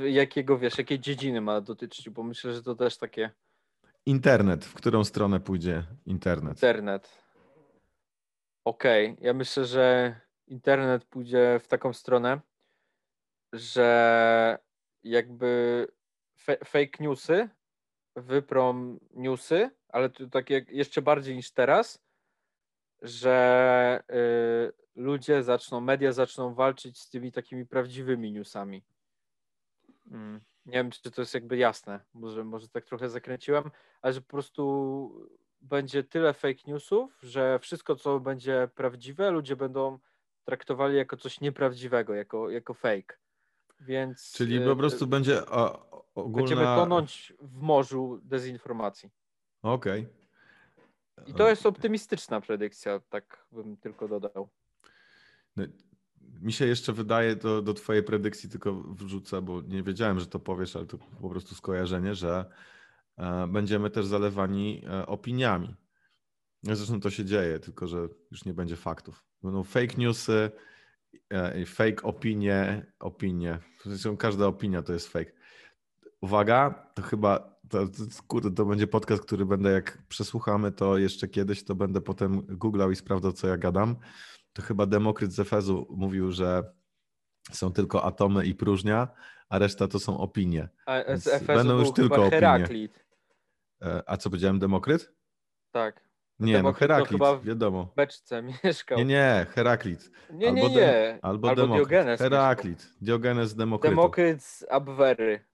[0.05, 3.31] Jakiego wiesz, jakiej dziedziny ma dotyczyć, bo myślę, że to też takie
[4.07, 4.65] Internet.
[4.65, 6.51] W którą stronę pójdzie internet?
[6.55, 7.19] internet.
[8.65, 10.15] Okej, ja myślę, że
[10.47, 12.41] internet pójdzie w taką stronę,
[13.53, 14.59] że
[15.03, 15.87] jakby
[16.39, 17.49] fe- fake newsy
[18.17, 22.03] wyprą newsy, ale to tak jak jeszcze bardziej niż teraz,
[23.03, 28.85] że y, ludzie zaczną, media zaczną walczyć z tymi takimi prawdziwymi newsami.
[30.11, 33.71] Mm, Nie wiem, czy to jest jakby jasne, może, może tak trochę zakręciłem,
[34.03, 35.29] ale że po prostu
[35.61, 39.99] będzie tyle fake newsów, że wszystko, co będzie prawdziwe, ludzie będą
[40.45, 43.19] traktowali jako coś nieprawdziwego, jako, jako fake.
[43.81, 46.37] Więc Czyli y, po prostu będzie o, ogólna...
[46.37, 49.11] będziemy tonąć w morzu dezinformacji.
[49.63, 50.07] Okej.
[51.27, 54.49] I to jest optymistyczna predykcja, tak bym tylko dodał.
[55.57, 55.65] No,
[56.41, 60.39] Mi się jeszcze wydaje, do, do Twojej predykcji tylko wrzucę, bo nie wiedziałem, że to
[60.39, 62.45] powiesz, ale to po prostu skojarzenie, że
[63.17, 65.75] e, będziemy też zalewani e, opiniami.
[66.63, 69.25] No, Zresztą to się dzieje, tylko że już nie będzie faktów.
[69.43, 70.51] Będą fake newsy, e,
[71.67, 73.59] fake opinie, opinie.
[73.85, 75.33] Zresztą każda opinia to jest fake.
[76.21, 77.93] Uwaga, to chyba, to, to,
[78.27, 82.91] kurde, to będzie podcast, który będę, jak przesłuchamy to jeszcze kiedyś, to będę potem googlał
[82.91, 83.97] i sprawdzał, co ja gadam
[84.59, 86.73] to chyba Demokryt z Efezu mówił, że
[87.53, 89.09] są tylko atomy i próżnia,
[89.49, 90.69] a reszta to są opinie.
[90.87, 92.31] A z Efezu będą już tylko opinie.
[92.31, 93.05] Heraklit.
[93.83, 95.13] E, A co powiedziałem, Demokryt?
[95.71, 96.08] Tak.
[96.41, 97.85] Nie, no to Heraklit, chyba w- wiadomo.
[97.85, 98.99] W beczce mieszkał.
[98.99, 100.11] Nie, nie, Heraklit.
[100.31, 100.63] nie, nie.
[100.63, 100.77] albo nie.
[100.77, 101.89] Dem- Albo, Demokryt.
[101.89, 102.21] Diogenes.
[102.21, 102.89] Heraklit.
[103.01, 103.97] Diogenes Demokrytu.
[103.97, 105.45] Demokryt z Abwery.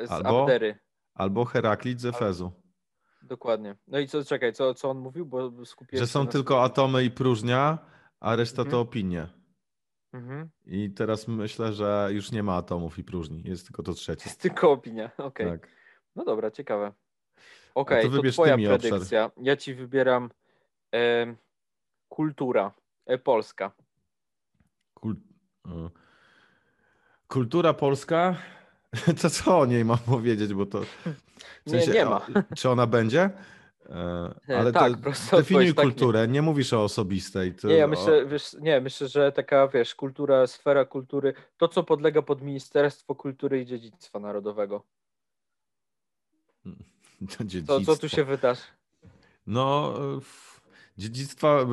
[0.00, 0.78] Z Albo- Abdery.
[1.14, 2.52] Albo Heraklit z Efezu.
[3.22, 3.76] Dokładnie.
[3.86, 7.10] No i co, czekaj, co, co on mówił, bo skupiłem Że są tylko atomy i
[7.10, 7.78] próżnia,
[8.20, 8.82] a reszta to Mhm.
[8.82, 9.26] opinie.
[10.12, 10.50] Mhm.
[10.66, 13.42] I teraz myślę, że już nie ma atomów i próżni.
[13.44, 14.22] Jest tylko to trzecie.
[14.26, 15.10] Jest tylko opinia.
[15.18, 15.46] Okej.
[15.50, 15.68] Tak.
[16.16, 16.92] No dobra, ciekawe.
[17.74, 18.80] Okej, to to, ty twoja mi obszar.
[18.90, 19.30] predykcja.
[19.42, 20.30] Ja ci wybieram
[20.92, 21.36] em,
[22.08, 22.70] kultura
[23.06, 23.70] e, polska.
[24.94, 25.16] Kul...
[25.66, 25.90] e,
[27.28, 28.36] Kultura polska.
[29.22, 30.80] To co o niej mam powiedzieć, bo to.
[31.66, 32.16] W Nie, nie ma.
[32.16, 33.20] o- Czy ona będzie?
[33.88, 35.90] E, E, Ale tak, to prosto definiuj odpowiedź, tak, nie.
[35.92, 36.28] kulturę.
[36.28, 36.42] nie.
[36.42, 37.54] mówisz o osobistej.
[37.54, 41.68] To Nie, ja o- myślę, wiesz, nie, myślę, że taka, wiesz, kultura, sfera kultury, to
[41.68, 44.82] co podlega pod Ministerstwo Kultury i Dziedzictwa Narodowego.
[47.66, 48.62] To Co, tu się wydarzy?
[49.46, 49.94] No,
[50.98, 51.66] dziedzictwa e,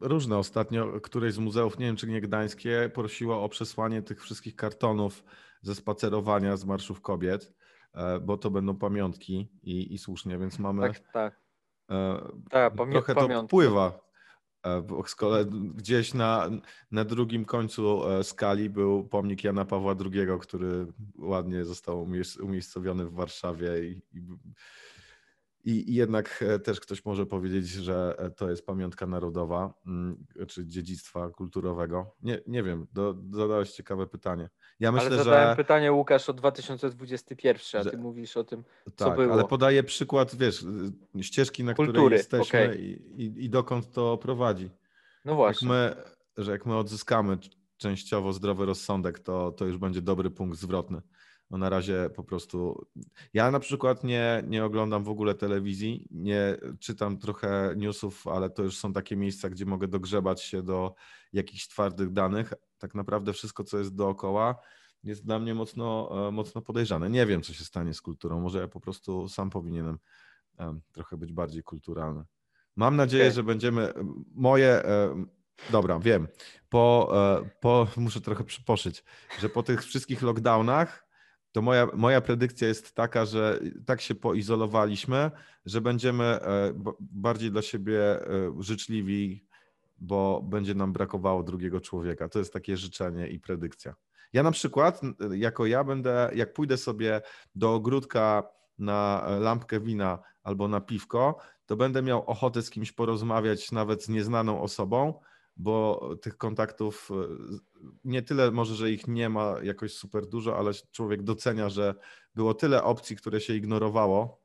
[0.00, 0.38] różne.
[0.38, 5.24] Ostatnio któreś z muzeów, nie wiem czy nie gdańskie, prosiło o przesłanie tych wszystkich kartonów
[5.62, 7.54] ze spacerowania z marszów kobiet.
[7.94, 10.82] e, bo to będą pamiątki i, i słusznie, więc mamy.
[10.82, 11.40] Tak, tak.
[11.90, 14.09] E, tak trochę to wpływa.
[14.64, 15.44] W szkole
[15.74, 16.50] gdzieś na,
[16.90, 20.86] na drugim końcu skali był pomnik Jana Pawła II, który
[21.18, 22.06] ładnie został
[22.42, 24.20] umiejscowiony w Warszawie i, i
[25.64, 30.66] i, jednak e, też ktoś może powiedzieć, że e, to jest pamiątka narodowa, mm, czy
[30.66, 32.16] dziedzictwa kulturowego.
[32.22, 34.48] Nie, nie wiem, do, zadałeś ciekawe pytanie.
[34.80, 35.56] Ja myślę, ale zadałem że...
[35.56, 37.96] pytanie, Łukasz, o 2021, a ty że...
[37.96, 38.64] mówisz o tym,
[38.96, 39.32] co tak, było.
[39.32, 40.64] ale podaję przykład, wiesz,
[41.20, 42.76] ścieżki, na Kultury, której jesteśmy okay.
[42.76, 44.70] i, i, i, dokąd to prowadzi.
[45.24, 45.68] No właśnie.
[45.68, 46.02] Jak my,
[46.44, 47.38] że jak my odzyskamy
[47.76, 51.02] częściowo zdrowy rozsądek, to, to już będzie dobry punkt zwrotny.
[51.50, 52.86] No na razie po prostu.
[53.34, 58.62] Ja na przykład nie, nie oglądam w ogóle telewizji, nie czytam trochę newsów, ale to
[58.62, 60.94] już są takie miejsca, gdzie mogę dogrzebać się do
[61.32, 62.52] jakichś twardych danych.
[62.78, 64.56] Tak naprawdę wszystko, co jest dookoła,
[65.04, 67.10] jest dla mnie mocno, e, mocno podejrzane.
[67.10, 68.40] Nie wiem, co się stanie z kulturą.
[68.40, 69.98] Może ja po prostu sam powinienem
[70.92, 72.24] trochę być bardziej kulturalny.
[72.76, 73.34] Mam nadzieję, okay.
[73.34, 73.92] że będziemy.
[74.34, 74.84] Moje.
[74.84, 75.24] E,
[75.70, 76.28] dobra, wiem.
[76.68, 79.04] Po, e, po, muszę trochę przyposzyć,
[79.38, 81.09] że po tych wszystkich lockdownach
[81.52, 85.30] to moja, moja predykcja jest taka, że tak się poizolowaliśmy,
[85.66, 89.44] że będziemy e, bardziej dla siebie e, życzliwi,
[89.98, 92.28] bo będzie nam brakowało drugiego człowieka.
[92.28, 93.94] To jest takie życzenie i predykcja.
[94.32, 97.22] Ja na przykład, jako ja będę, jak pójdę sobie
[97.54, 98.42] do ogródka
[98.78, 104.08] na lampkę wina albo na piwko, to będę miał ochotę z kimś porozmawiać, nawet z
[104.08, 105.20] nieznaną osobą,
[105.56, 107.14] bo tych kontaktów e,
[108.04, 111.94] nie tyle może, że ich nie ma jakoś super dużo, ale człowiek docenia, że
[112.34, 114.40] było tyle opcji, które się ignorowało,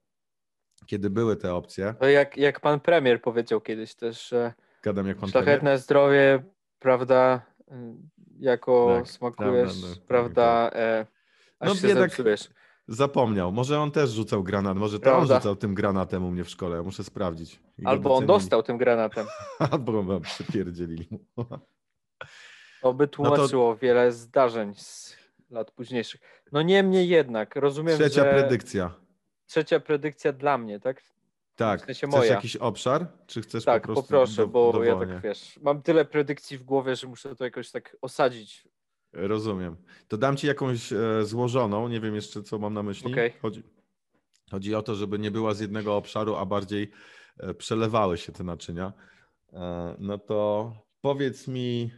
[0.85, 1.95] kiedy były te opcje.
[1.99, 4.53] To jak, jak pan premier powiedział kiedyś też, że
[4.83, 5.79] Gadam jak pan szlachetne premier.
[5.79, 6.43] zdrowie,
[6.79, 7.41] prawda,
[8.39, 10.81] jako tak, smakujesz, prawda, prawda tak, tak.
[10.81, 11.05] E,
[11.59, 12.49] aż no, się jednak, zepsujesz.
[12.87, 13.51] Zapomniał.
[13.51, 14.77] Może on też rzucał granat.
[14.77, 15.35] Może to Prawda.
[15.35, 16.81] on rzucał tym granatem u mnie w szkole.
[16.81, 17.59] Muszę sprawdzić.
[17.85, 19.27] Albo on dostał tym granatem.
[19.71, 21.45] Albo on przypierdzieli mu.
[22.81, 25.17] To by tłumaczyło no wiele zdarzeń z
[25.49, 26.21] lat późniejszych.
[26.51, 28.29] No niemniej jednak, rozumiem, Trzecia że...
[28.29, 28.93] predykcja.
[29.45, 31.01] Trzecia predykcja dla mnie, tak?
[31.55, 31.81] Tak.
[31.81, 32.33] W sensie Chcesz moja.
[32.33, 33.07] jakiś obszar?
[33.27, 34.89] Czy chcesz tak, po prostu poproszę, do, bo dowolnie?
[34.91, 38.67] ja tak wiesz, mam tyle predykcji w głowie, że muszę to jakoś tak osadzić
[39.15, 39.75] Rozumiem.
[40.07, 43.11] To dam ci jakąś e, złożoną, nie wiem jeszcze co mam na myśli.
[43.11, 43.31] Okay.
[43.41, 43.63] Chodzi,
[44.51, 46.91] chodzi o to, żeby nie była z jednego obszaru, a bardziej
[47.37, 48.93] e, przelewały się te naczynia.
[49.53, 51.91] E, no to powiedz mi,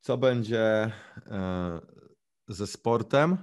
[0.00, 0.92] co będzie
[2.48, 3.38] ze sportem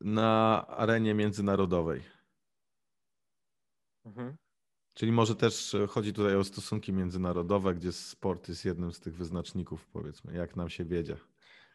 [0.00, 2.02] na arenie międzynarodowej.
[4.04, 4.36] Mhm.
[4.96, 9.16] Czyli może też e, chodzi tutaj o stosunki międzynarodowe, gdzie sport jest jednym z tych
[9.16, 11.16] wyznaczników, powiedzmy, jak nam się wiedzie.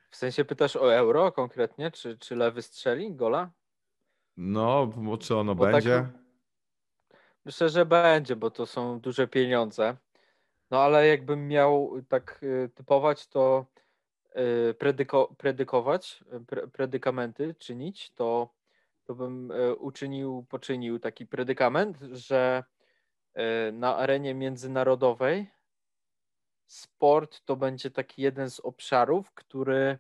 [0.10, 3.52] W sensie pytasz o euro konkretnie, czy, czy lewy strzeli gola?
[4.38, 5.90] No, czy ono bo tak będzie?
[5.90, 9.98] Tak, myślę, że będzie, bo to są duże pieniądze.
[10.72, 13.66] No ale jakbym miał tak e, typować, to
[14.34, 18.54] e, predyko, predykować, pre, predykamenty czynić, to,
[19.04, 22.64] to bym uczynił, poczynił taki predykament, że
[23.74, 25.52] na arenie międzynarodowej.
[26.68, 29.98] Sport to będzie taki jeden z obszarów, który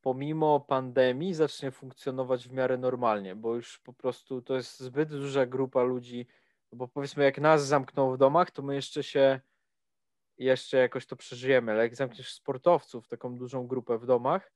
[0.00, 5.46] pomimo pandemii zacznie funkcjonować w miarę normalnie, bo już po prostu to jest zbyt duża
[5.46, 6.26] grupa ludzi,
[6.72, 9.40] bo powiedzmy jak nas zamkną w domach, to my jeszcze się
[10.38, 14.52] jeszcze jakoś to przeżyjemy, ale jak zamkniesz sportowców, taką dużą grupę w domach,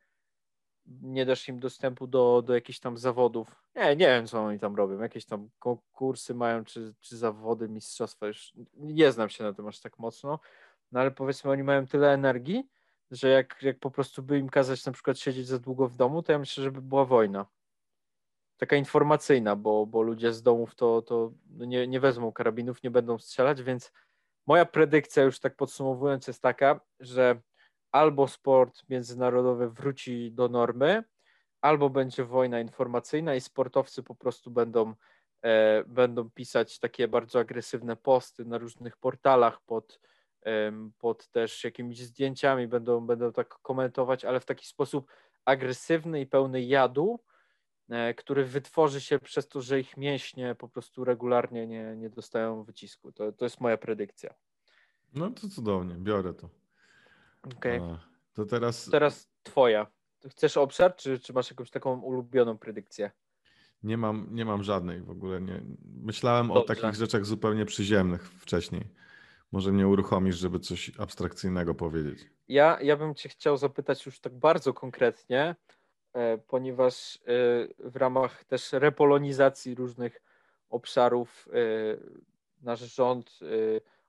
[0.87, 3.63] nie dasz im dostępu do, do jakichś tam zawodów.
[3.75, 5.01] Nie, nie wiem, co oni tam robią.
[5.01, 8.27] Jakieś tam konkursy mają, czy, czy zawody, mistrzostwa.
[8.27, 10.39] Już nie znam się na tym aż tak mocno,
[10.93, 12.69] no ale powiedzmy, oni mają tyle energii,
[13.11, 16.23] że jak, jak po prostu by im kazać na przykład siedzieć za długo w domu,
[16.23, 17.47] to ja myślę, że by była wojna.
[18.57, 23.19] Taka informacyjna, bo, bo ludzie z domów to, to nie, nie wezmą karabinów, nie będą
[23.19, 23.93] strzelać, więc
[24.47, 27.41] moja predykcja, już tak podsumowując, jest taka, że
[27.93, 31.05] albo sport międzynarodowy wróci do normy,
[31.61, 34.95] albo będzie wojna informacyjna i sportowcy po prostu będą,
[35.43, 40.01] e, będą pisać takie bardzo agresywne posty na różnych portalach pod,
[40.47, 45.11] e, pod też jakimiś zdjęciami, będą, będą tak komentować, ale w taki sposób
[45.45, 47.21] agresywny i pełny jadu,
[47.91, 52.65] e, który wytworzy się przez to, że ich mięśnie po prostu regularnie nie, nie dostają
[52.65, 53.13] wycisku.
[53.13, 54.35] To, to jest moja predykcja.
[55.15, 56.60] No to cudownie, biorę to.
[57.43, 57.79] Okej.
[57.79, 57.99] Okay.
[58.35, 58.91] To teraz.
[58.91, 59.87] Teraz twoja.
[60.31, 63.11] Chcesz obszar, czy, czy masz jakąś taką ulubioną predykcję?
[63.83, 65.41] Nie mam, nie mam żadnej w ogóle.
[65.41, 65.63] Nie.
[66.03, 66.63] Myślałem Dobrze.
[66.63, 68.89] o takich rzeczach zupełnie przyziemnych wcześniej.
[69.53, 72.31] Może mnie uruchomisz, żeby coś abstrakcyjnego powiedzieć.
[72.49, 75.57] Ja, ja bym cię chciał zapytać już tak bardzo konkretnie
[76.13, 77.21] e, ponieważ e,
[77.79, 80.23] w ramach też repolonizacji różnych
[80.71, 81.53] obszarów e,
[82.63, 83.41] nasz rząd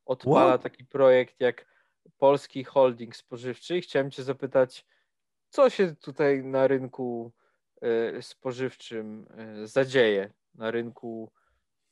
[0.05, 0.63] odpala What?
[0.63, 1.65] taki projekt jak
[2.17, 3.77] Polski Holding Spożywczy.
[3.77, 4.85] I chciałem Cię zapytać,
[5.49, 7.31] co się tutaj na rynku
[8.21, 9.27] spożywczym
[9.63, 11.31] zadzieje, na rynku,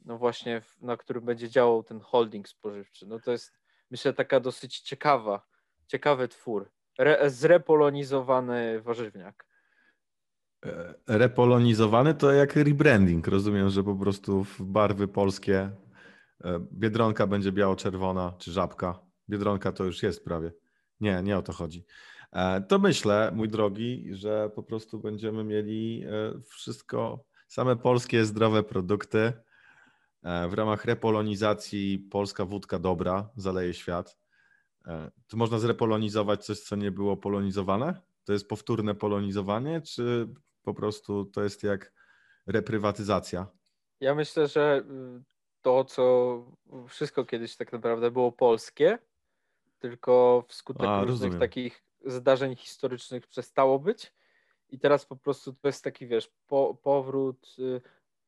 [0.05, 3.07] no właśnie, na którym będzie działał ten holding spożywczy.
[3.07, 3.53] No to jest,
[3.91, 5.45] myślę, taka dosyć ciekawa,
[5.87, 6.71] ciekawy twór.
[6.99, 9.45] Re, zrepolonizowany warzywniak.
[10.65, 13.27] E, repolonizowany to jak rebranding.
[13.27, 15.71] Rozumiem, że po prostu w barwy polskie
[16.43, 19.08] e, biedronka będzie biało-czerwona czy żabka.
[19.29, 20.51] Biedronka to już jest prawie.
[20.99, 21.85] Nie, nie o to chodzi.
[22.31, 26.05] E, to myślę, mój drogi, że po prostu będziemy mieli
[26.49, 29.33] wszystko, same polskie zdrowe produkty.
[30.49, 34.17] W ramach repolonizacji polska wódka dobra zaleje świat.
[35.27, 38.01] Tu można zrepolonizować coś, co nie było polonizowane?
[38.23, 40.27] To jest powtórne polonizowanie, czy
[40.63, 41.93] po prostu to jest jak
[42.47, 43.47] reprywatyzacja?
[43.99, 44.83] Ja myślę, że
[45.19, 45.23] y,
[45.61, 46.45] to, co
[46.87, 48.99] wszystko kiedyś tak naprawdę było polskie,
[49.79, 51.39] tylko wskutek A, różnych rozumiem.
[51.39, 54.13] takich zdarzeń historycznych przestało być.
[54.69, 57.55] I teraz po prostu to jest taki, wiesz, po, powrót.
[57.59, 57.81] Y,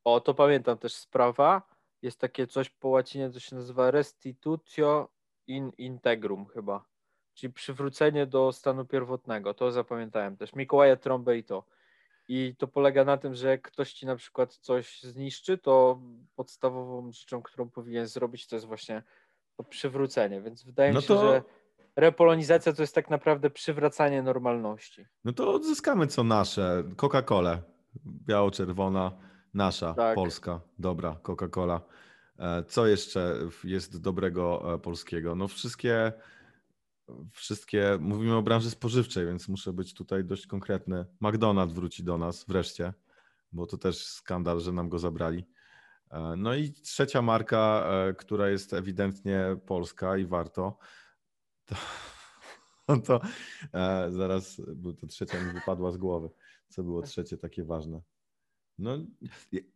[0.04, 1.62] o, to pamiętam też sprawa.
[2.02, 5.10] Jest takie coś po łacinie, co się nazywa restitutio
[5.48, 6.86] in integrum chyba.
[7.34, 9.54] Czyli przywrócenie do stanu pierwotnego.
[9.54, 10.54] To zapamiętałem też.
[10.54, 11.64] Mikołaja Trąbę i to.
[12.28, 16.02] I to polega na tym, że jak ktoś ci na przykład coś zniszczy, to
[16.36, 19.04] podstawową rzeczą, którą powinien zrobić, to jest właśnie
[19.64, 20.42] to przywrócenie.
[20.42, 21.22] Więc wydaje no mi się, to...
[21.22, 21.44] że
[21.96, 25.06] repolonizacja to jest tak naprawdę przywracanie normalności.
[25.26, 26.84] No to odzyskamy co nasze.
[26.96, 27.62] Coca-Colę.
[28.06, 29.12] Biało-czerwona,
[29.54, 30.16] nasza, tak.
[30.16, 31.82] polska, dobra Coca-Cola.
[32.40, 35.36] E, co jeszcze jest dobrego e, polskiego?
[35.36, 36.12] No wszystkie
[37.32, 41.06] wszystkie, mówimy o branży spożywczej, więc muszę być tutaj dość konkretny.
[41.22, 42.94] McDonald's wróci do nas wreszcie,
[43.52, 45.46] bo to też skandal, że nam go zabrali.
[46.12, 50.78] E, no i trzecia marka, e, która jest ewidentnie polska i warto,
[51.66, 51.76] to,
[53.08, 53.22] to
[53.74, 56.30] e, zaraz, bo to trzecia mi wypadła z głowy.
[56.68, 58.02] Co było trzecie takie ważne?
[58.78, 58.98] No,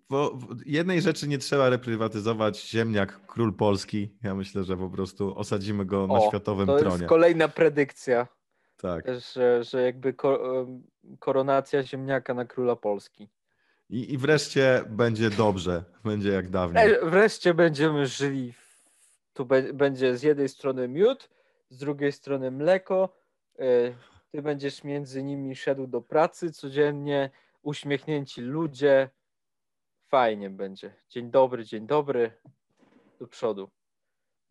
[0.10, 2.70] bo jednej rzeczy nie trzeba reprywatyzować.
[2.70, 4.18] Ziemniak, król Polski.
[4.24, 6.92] Ja myślę, że po prostu osadzimy go na o, światowym to tronie.
[6.92, 8.28] To jest kolejna predykcja.
[8.78, 9.06] Tak.
[9.34, 10.16] Że, że jakby
[11.20, 13.30] koronacja ziemniaka na króla Polski.
[13.90, 15.84] I, I wreszcie będzie dobrze.
[16.04, 16.90] Będzie jak dawniej.
[17.04, 18.54] Wreszcie będziemy żyli.
[19.34, 21.30] Tu będzie z jednej strony miód,
[21.70, 23.18] z drugiej strony mleko.
[23.60, 23.96] Y,
[24.32, 27.30] ty będziesz między nimi szedł do pracy codziennie
[27.62, 29.10] uśmiechnięci ludzie.
[30.08, 30.94] Fajnie będzie.
[31.10, 32.32] Dzień dobry, dzień dobry.
[33.20, 33.70] Do przodu.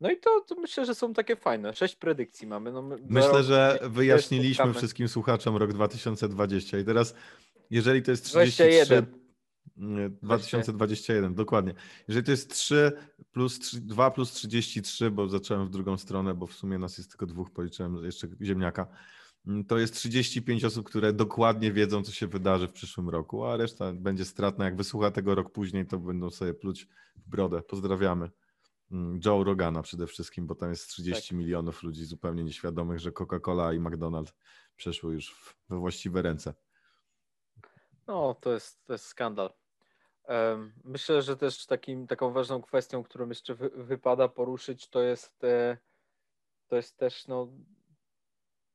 [0.01, 1.75] No i to, to myślę, że są takie fajne.
[1.75, 2.73] Sześć predykcji mamy.
[2.73, 7.15] No, myślę, że wyjaśniliśmy wszystkim słuchaczom rok 2020 i teraz
[7.71, 8.63] jeżeli to jest 33...
[8.63, 9.24] 21.
[10.23, 11.75] 2021, dokładnie.
[12.09, 12.93] Jeżeli to jest 3
[13.33, 17.11] plus 3, 2 plus 33, bo zacząłem w drugą stronę, bo w sumie nas jest
[17.11, 18.87] tylko dwóch, policzyłem jeszcze ziemniaka,
[19.47, 23.57] Mm, to jest 35 osób, które dokładnie wiedzą, co się wydarzy w przyszłym roku, a
[23.57, 24.65] reszta będzie stratna.
[24.65, 27.63] Jak wysłucha tego rok później, to będą sobie pluć w brodę.
[27.63, 28.31] Pozdrawiamy.
[28.91, 31.39] Mm, Joe Rogana przede wszystkim, bo tam jest 30 tak.
[31.39, 34.33] milionów ludzi zupełnie nieświadomych, że Coca-Cola i McDonald's
[34.77, 36.55] przeszły już we właściwe ręce.
[38.07, 39.53] No, to jest, to jest skandal.
[40.85, 45.43] Myślę, że też takim, taką ważną kwestią, którą jeszcze wy, wypada poruszyć, to jest,
[46.69, 47.49] to jest też no,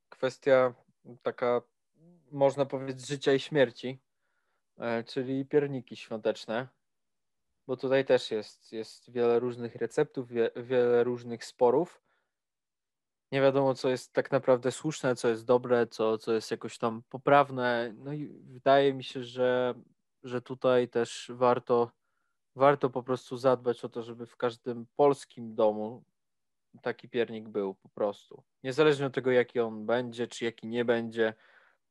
[0.10, 0.74] kwestia
[1.24, 1.62] taka,
[2.32, 4.00] można powiedzieć, życia i śmierci,
[4.78, 6.68] e, czyli pierniki świąteczne,
[7.68, 12.02] bo tutaj też jest, jest wiele różnych receptów, wie, wiele różnych sporów.
[13.32, 17.04] Nie wiadomo, co jest tak naprawdę słuszne, co jest dobre, co, co jest jakoś tam
[17.10, 17.94] poprawne.
[17.98, 19.74] No i wydaje mi się, że,
[20.24, 21.92] że tutaj też warto,
[22.56, 26.04] warto po prostu zadbać o to, żeby w każdym polskim domu
[26.82, 28.44] taki piernik był po prostu.
[28.64, 31.34] Niezależnie od tego, jaki on będzie, czy jaki nie będzie,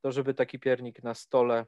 [0.01, 1.66] to żeby taki piernik na stole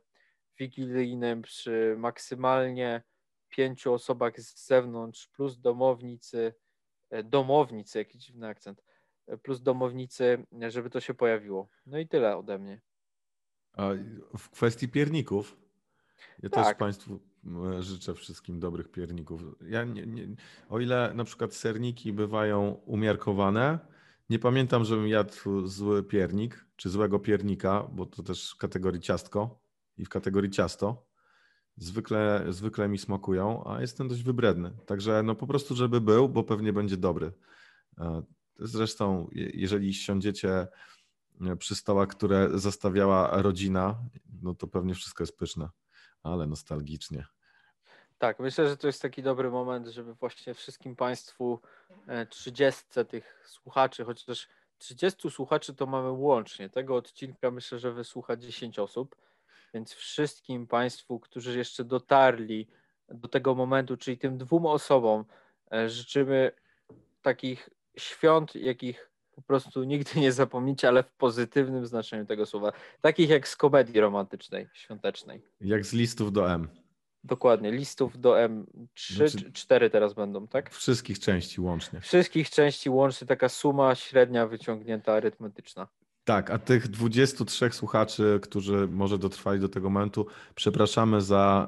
[0.59, 3.03] wigilijnym przy maksymalnie
[3.49, 6.55] pięciu osobach z zewnątrz, plus domownicy,
[7.11, 8.83] e, domownicy, jaki dziwny akcent,
[9.43, 11.69] plus domownicy, żeby to się pojawiło.
[11.87, 12.81] No i tyle ode mnie.
[13.73, 13.89] A
[14.39, 15.57] w kwestii pierników,
[16.43, 16.67] ja tak.
[16.67, 17.21] też Państwu
[17.81, 19.43] życzę wszystkim dobrych pierników.
[19.69, 20.29] Ja nie, nie,
[20.69, 23.79] o ile na przykład serniki bywają umiarkowane,
[24.31, 29.63] nie pamiętam, żebym jadł zły piernik, czy złego piernika, bo to też w kategorii ciastko
[29.97, 31.07] i w kategorii ciasto.
[31.77, 34.71] Zwykle, zwykle mi smakują, a jestem dość wybredny.
[34.87, 37.33] Także no po prostu, żeby był, bo pewnie będzie dobry.
[38.61, 40.67] E, zresztą, jeżeli siądziecie
[41.59, 43.99] przy stołach, które zastawiała rodzina,
[44.43, 45.69] no to pewnie wszystko jest pyszne,
[46.23, 47.27] ale nostalgicznie.
[48.19, 51.61] Tak, myślę, że to jest taki dobry moment, żeby właśnie wszystkim Państwu
[52.31, 54.49] 30 tych słuchaczy, chociaż
[54.79, 56.71] 30 słuchaczy to mamy łącznie.
[56.71, 59.17] Tego odcinka myślę, że wysłucha 10 osób,
[59.75, 62.69] więc wszystkim Państwu, którzy jeszcze dotarli
[63.09, 65.25] do tego momentu, czyli tym dwóm osobom,
[65.73, 66.53] e, życzymy
[67.23, 67.71] takich
[68.01, 72.73] świąt, jakich po prostu nigdy nie zapomnicie, ale w pozytywnym znaczeniu tego słowa.
[73.01, 75.43] Takich jak z komedii romantycznej, świątecznej.
[75.61, 76.69] Jak z listów do M.
[77.25, 80.71] Dokładnie, listów do M3, znaczy, 4 teraz będą, tak?
[80.71, 82.01] Wszystkich części łącznie.
[82.01, 85.89] Wszystkich części łącznie taka suma średnia wyciągnięta arytmetyczna.
[86.31, 91.67] Tak, a tych 23 słuchaczy, którzy może dotrwali do tego momentu, przepraszamy za,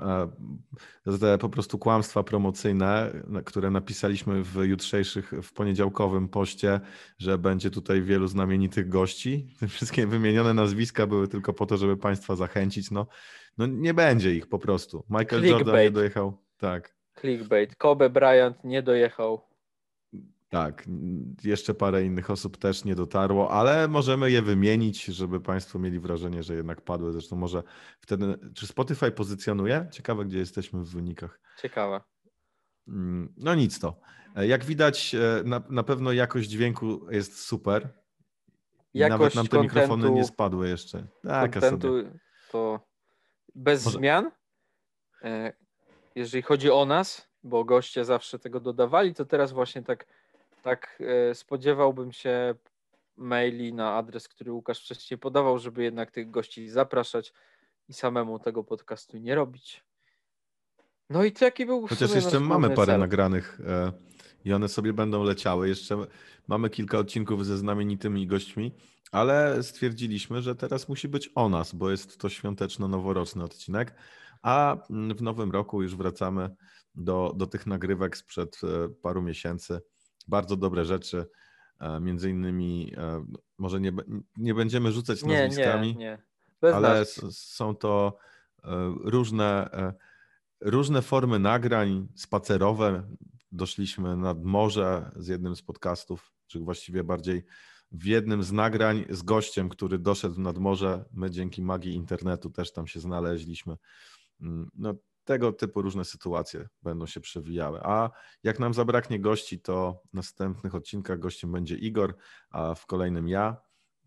[1.07, 3.13] e, za te po prostu kłamstwa promocyjne,
[3.45, 6.81] które napisaliśmy w jutrzejszych, w poniedziałkowym poście,
[7.19, 9.55] że będzie tutaj wielu znamienitych gości.
[9.61, 12.91] Te wszystkie wymienione nazwiska były tylko po to, żeby Państwa zachęcić.
[12.91, 13.07] No,
[13.59, 15.05] no nie będzie ich po prostu.
[15.11, 15.51] Michael Clickbait.
[15.51, 16.39] Jordan nie dojechał.
[16.59, 16.95] Tak.
[17.21, 17.77] Clickbait.
[17.77, 19.52] Kobe Bryant nie dojechał.
[20.53, 20.85] Tak,
[21.45, 26.43] jeszcze parę innych osób też nie dotarło, ale możemy je wymienić, żeby Państwo mieli wrażenie,
[26.43, 27.13] że jednak padły.
[27.13, 27.63] Zresztą może
[28.01, 29.89] wtedy, czy Spotify pozycjonuje?
[29.93, 31.41] Ciekawe, gdzie jesteśmy w wynikach.
[31.63, 32.01] Ciekawe.
[32.89, 34.01] Mm, no nic to.
[34.37, 37.89] E, jak widać, e, na, na pewno jakość dźwięku jest super.
[38.95, 41.07] Jakość Nawet nam te mikrofony nie spadły jeszcze.
[41.23, 41.57] Tak,
[42.51, 42.81] to
[43.55, 43.99] bez może...
[43.99, 44.31] zmian.
[45.23, 45.53] E,
[46.15, 50.07] jeżeli chodzi o nas, bo goście zawsze tego dodawali, to teraz właśnie tak
[50.63, 52.55] tak e, spodziewałbym się
[53.17, 57.33] maili na adres, który Łukasz wcześniej podawał, żeby jednak tych gości zapraszać
[57.89, 59.85] i samemu tego podcastu nie robić.
[61.11, 63.01] No i jaki był Chociaż jeszcze mamy parę cel.
[63.01, 63.93] nagranych e,
[64.45, 65.69] i one sobie będą leciały.
[65.69, 66.07] Jeszcze
[66.49, 68.75] mamy kilka odcinków ze znamienitymi gośćmi,
[69.13, 73.95] ale stwierdziliśmy, że teraz musi być o nas, bo jest to świąteczno-noworoczny odcinek,
[74.43, 74.77] a
[75.17, 76.51] w nowym roku już wracamy
[76.95, 79.81] do, do tych nagrywek sprzed e, paru miesięcy
[80.29, 81.27] bardzo dobre rzeczy.
[81.81, 83.25] E, między innymi, e,
[83.59, 83.93] może nie,
[84.37, 86.18] nie będziemy rzucać nie, nazwiskami, nie,
[86.62, 86.75] nie.
[86.75, 88.16] ale są to
[88.64, 89.70] e, różne,
[90.61, 93.03] różne formy nagrań spacerowe.
[93.53, 97.45] Doszliśmy nad morze z jednym z podcastów, czy właściwie bardziej
[97.93, 101.05] w jednym z nagrań z gościem, który doszedł nad morze.
[101.12, 103.77] My dzięki magii internetu też tam się znaleźliśmy.
[104.41, 104.95] Mm, no,
[105.25, 107.81] tego typu różne sytuacje będą się przewijały.
[107.83, 108.11] A
[108.43, 112.16] jak nam zabraknie gości, to w następnych odcinkach gościem będzie Igor,
[112.51, 113.57] a w kolejnym ja.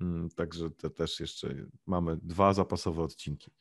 [0.02, 1.56] Mm, także te też jeszcze
[1.86, 3.52] mamy dwa zapasowe odcinki.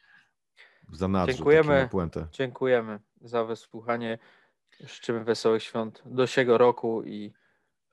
[0.88, 1.88] W zanadrzu, dziękujemy,
[2.32, 4.18] dziękujemy za wysłuchanie.
[4.80, 7.32] Życzymy wesołych świąt do siego roku i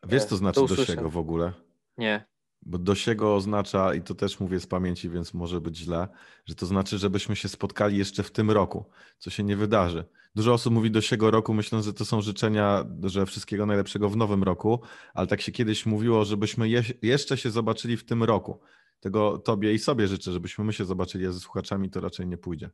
[0.03, 1.53] Wiesz, co znaczy do siego w ogóle?
[1.97, 2.30] Nie.
[2.61, 6.07] Bo dosiego oznacza, i to też mówię z pamięci, więc może być źle,
[6.45, 8.85] że to znaczy, żebyśmy się spotkali jeszcze w tym roku,
[9.17, 10.05] co się nie wydarzy.
[10.35, 14.43] Dużo osób mówi dosiego roku, myśląc, że to są życzenia, że wszystkiego najlepszego w nowym
[14.43, 14.81] roku,
[15.13, 18.59] ale tak się kiedyś mówiło, żebyśmy je, jeszcze się zobaczyli w tym roku.
[18.99, 22.37] Tego tobie i sobie życzę, żebyśmy my się zobaczyli, a ze słuchaczami to raczej nie
[22.37, 22.69] pójdzie.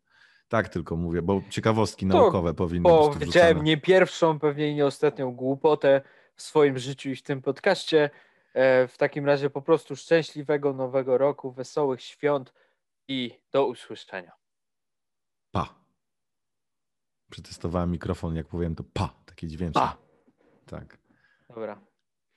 [0.48, 5.36] Tak tylko mówię, bo ciekawostki to, naukowe powinny być Powiedziałem nie pierwszą, pewnie nie ostatnią
[5.36, 6.02] głupotę
[6.36, 8.10] w swoim życiu i w tym podcaście.
[8.58, 12.54] E, w takim razie po prostu szczęśliwego nowego roku, wesołych świąt
[13.08, 14.32] i do usłyszenia.
[15.52, 15.76] Pa.
[17.30, 19.82] Przetestowałem mikrofon, jak powiem to pa, takie dźwięczne.
[19.82, 19.98] Pa.
[20.66, 20.98] Tak.
[21.50, 21.82] Dobra.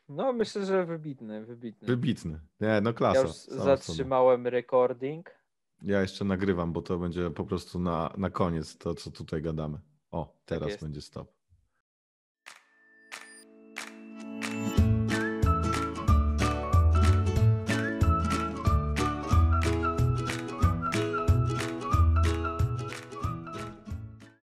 [0.09, 1.89] No myślę, że wybitny, wybitny.
[1.89, 2.41] Wybitny.
[2.61, 3.21] Nie, no klasa.
[3.21, 5.31] Ja już zatrzymałem recording.
[5.83, 9.79] Ja jeszcze nagrywam, bo to będzie po prostu na, na koniec to, co tutaj gadamy.
[10.11, 11.40] O, teraz tak będzie stop.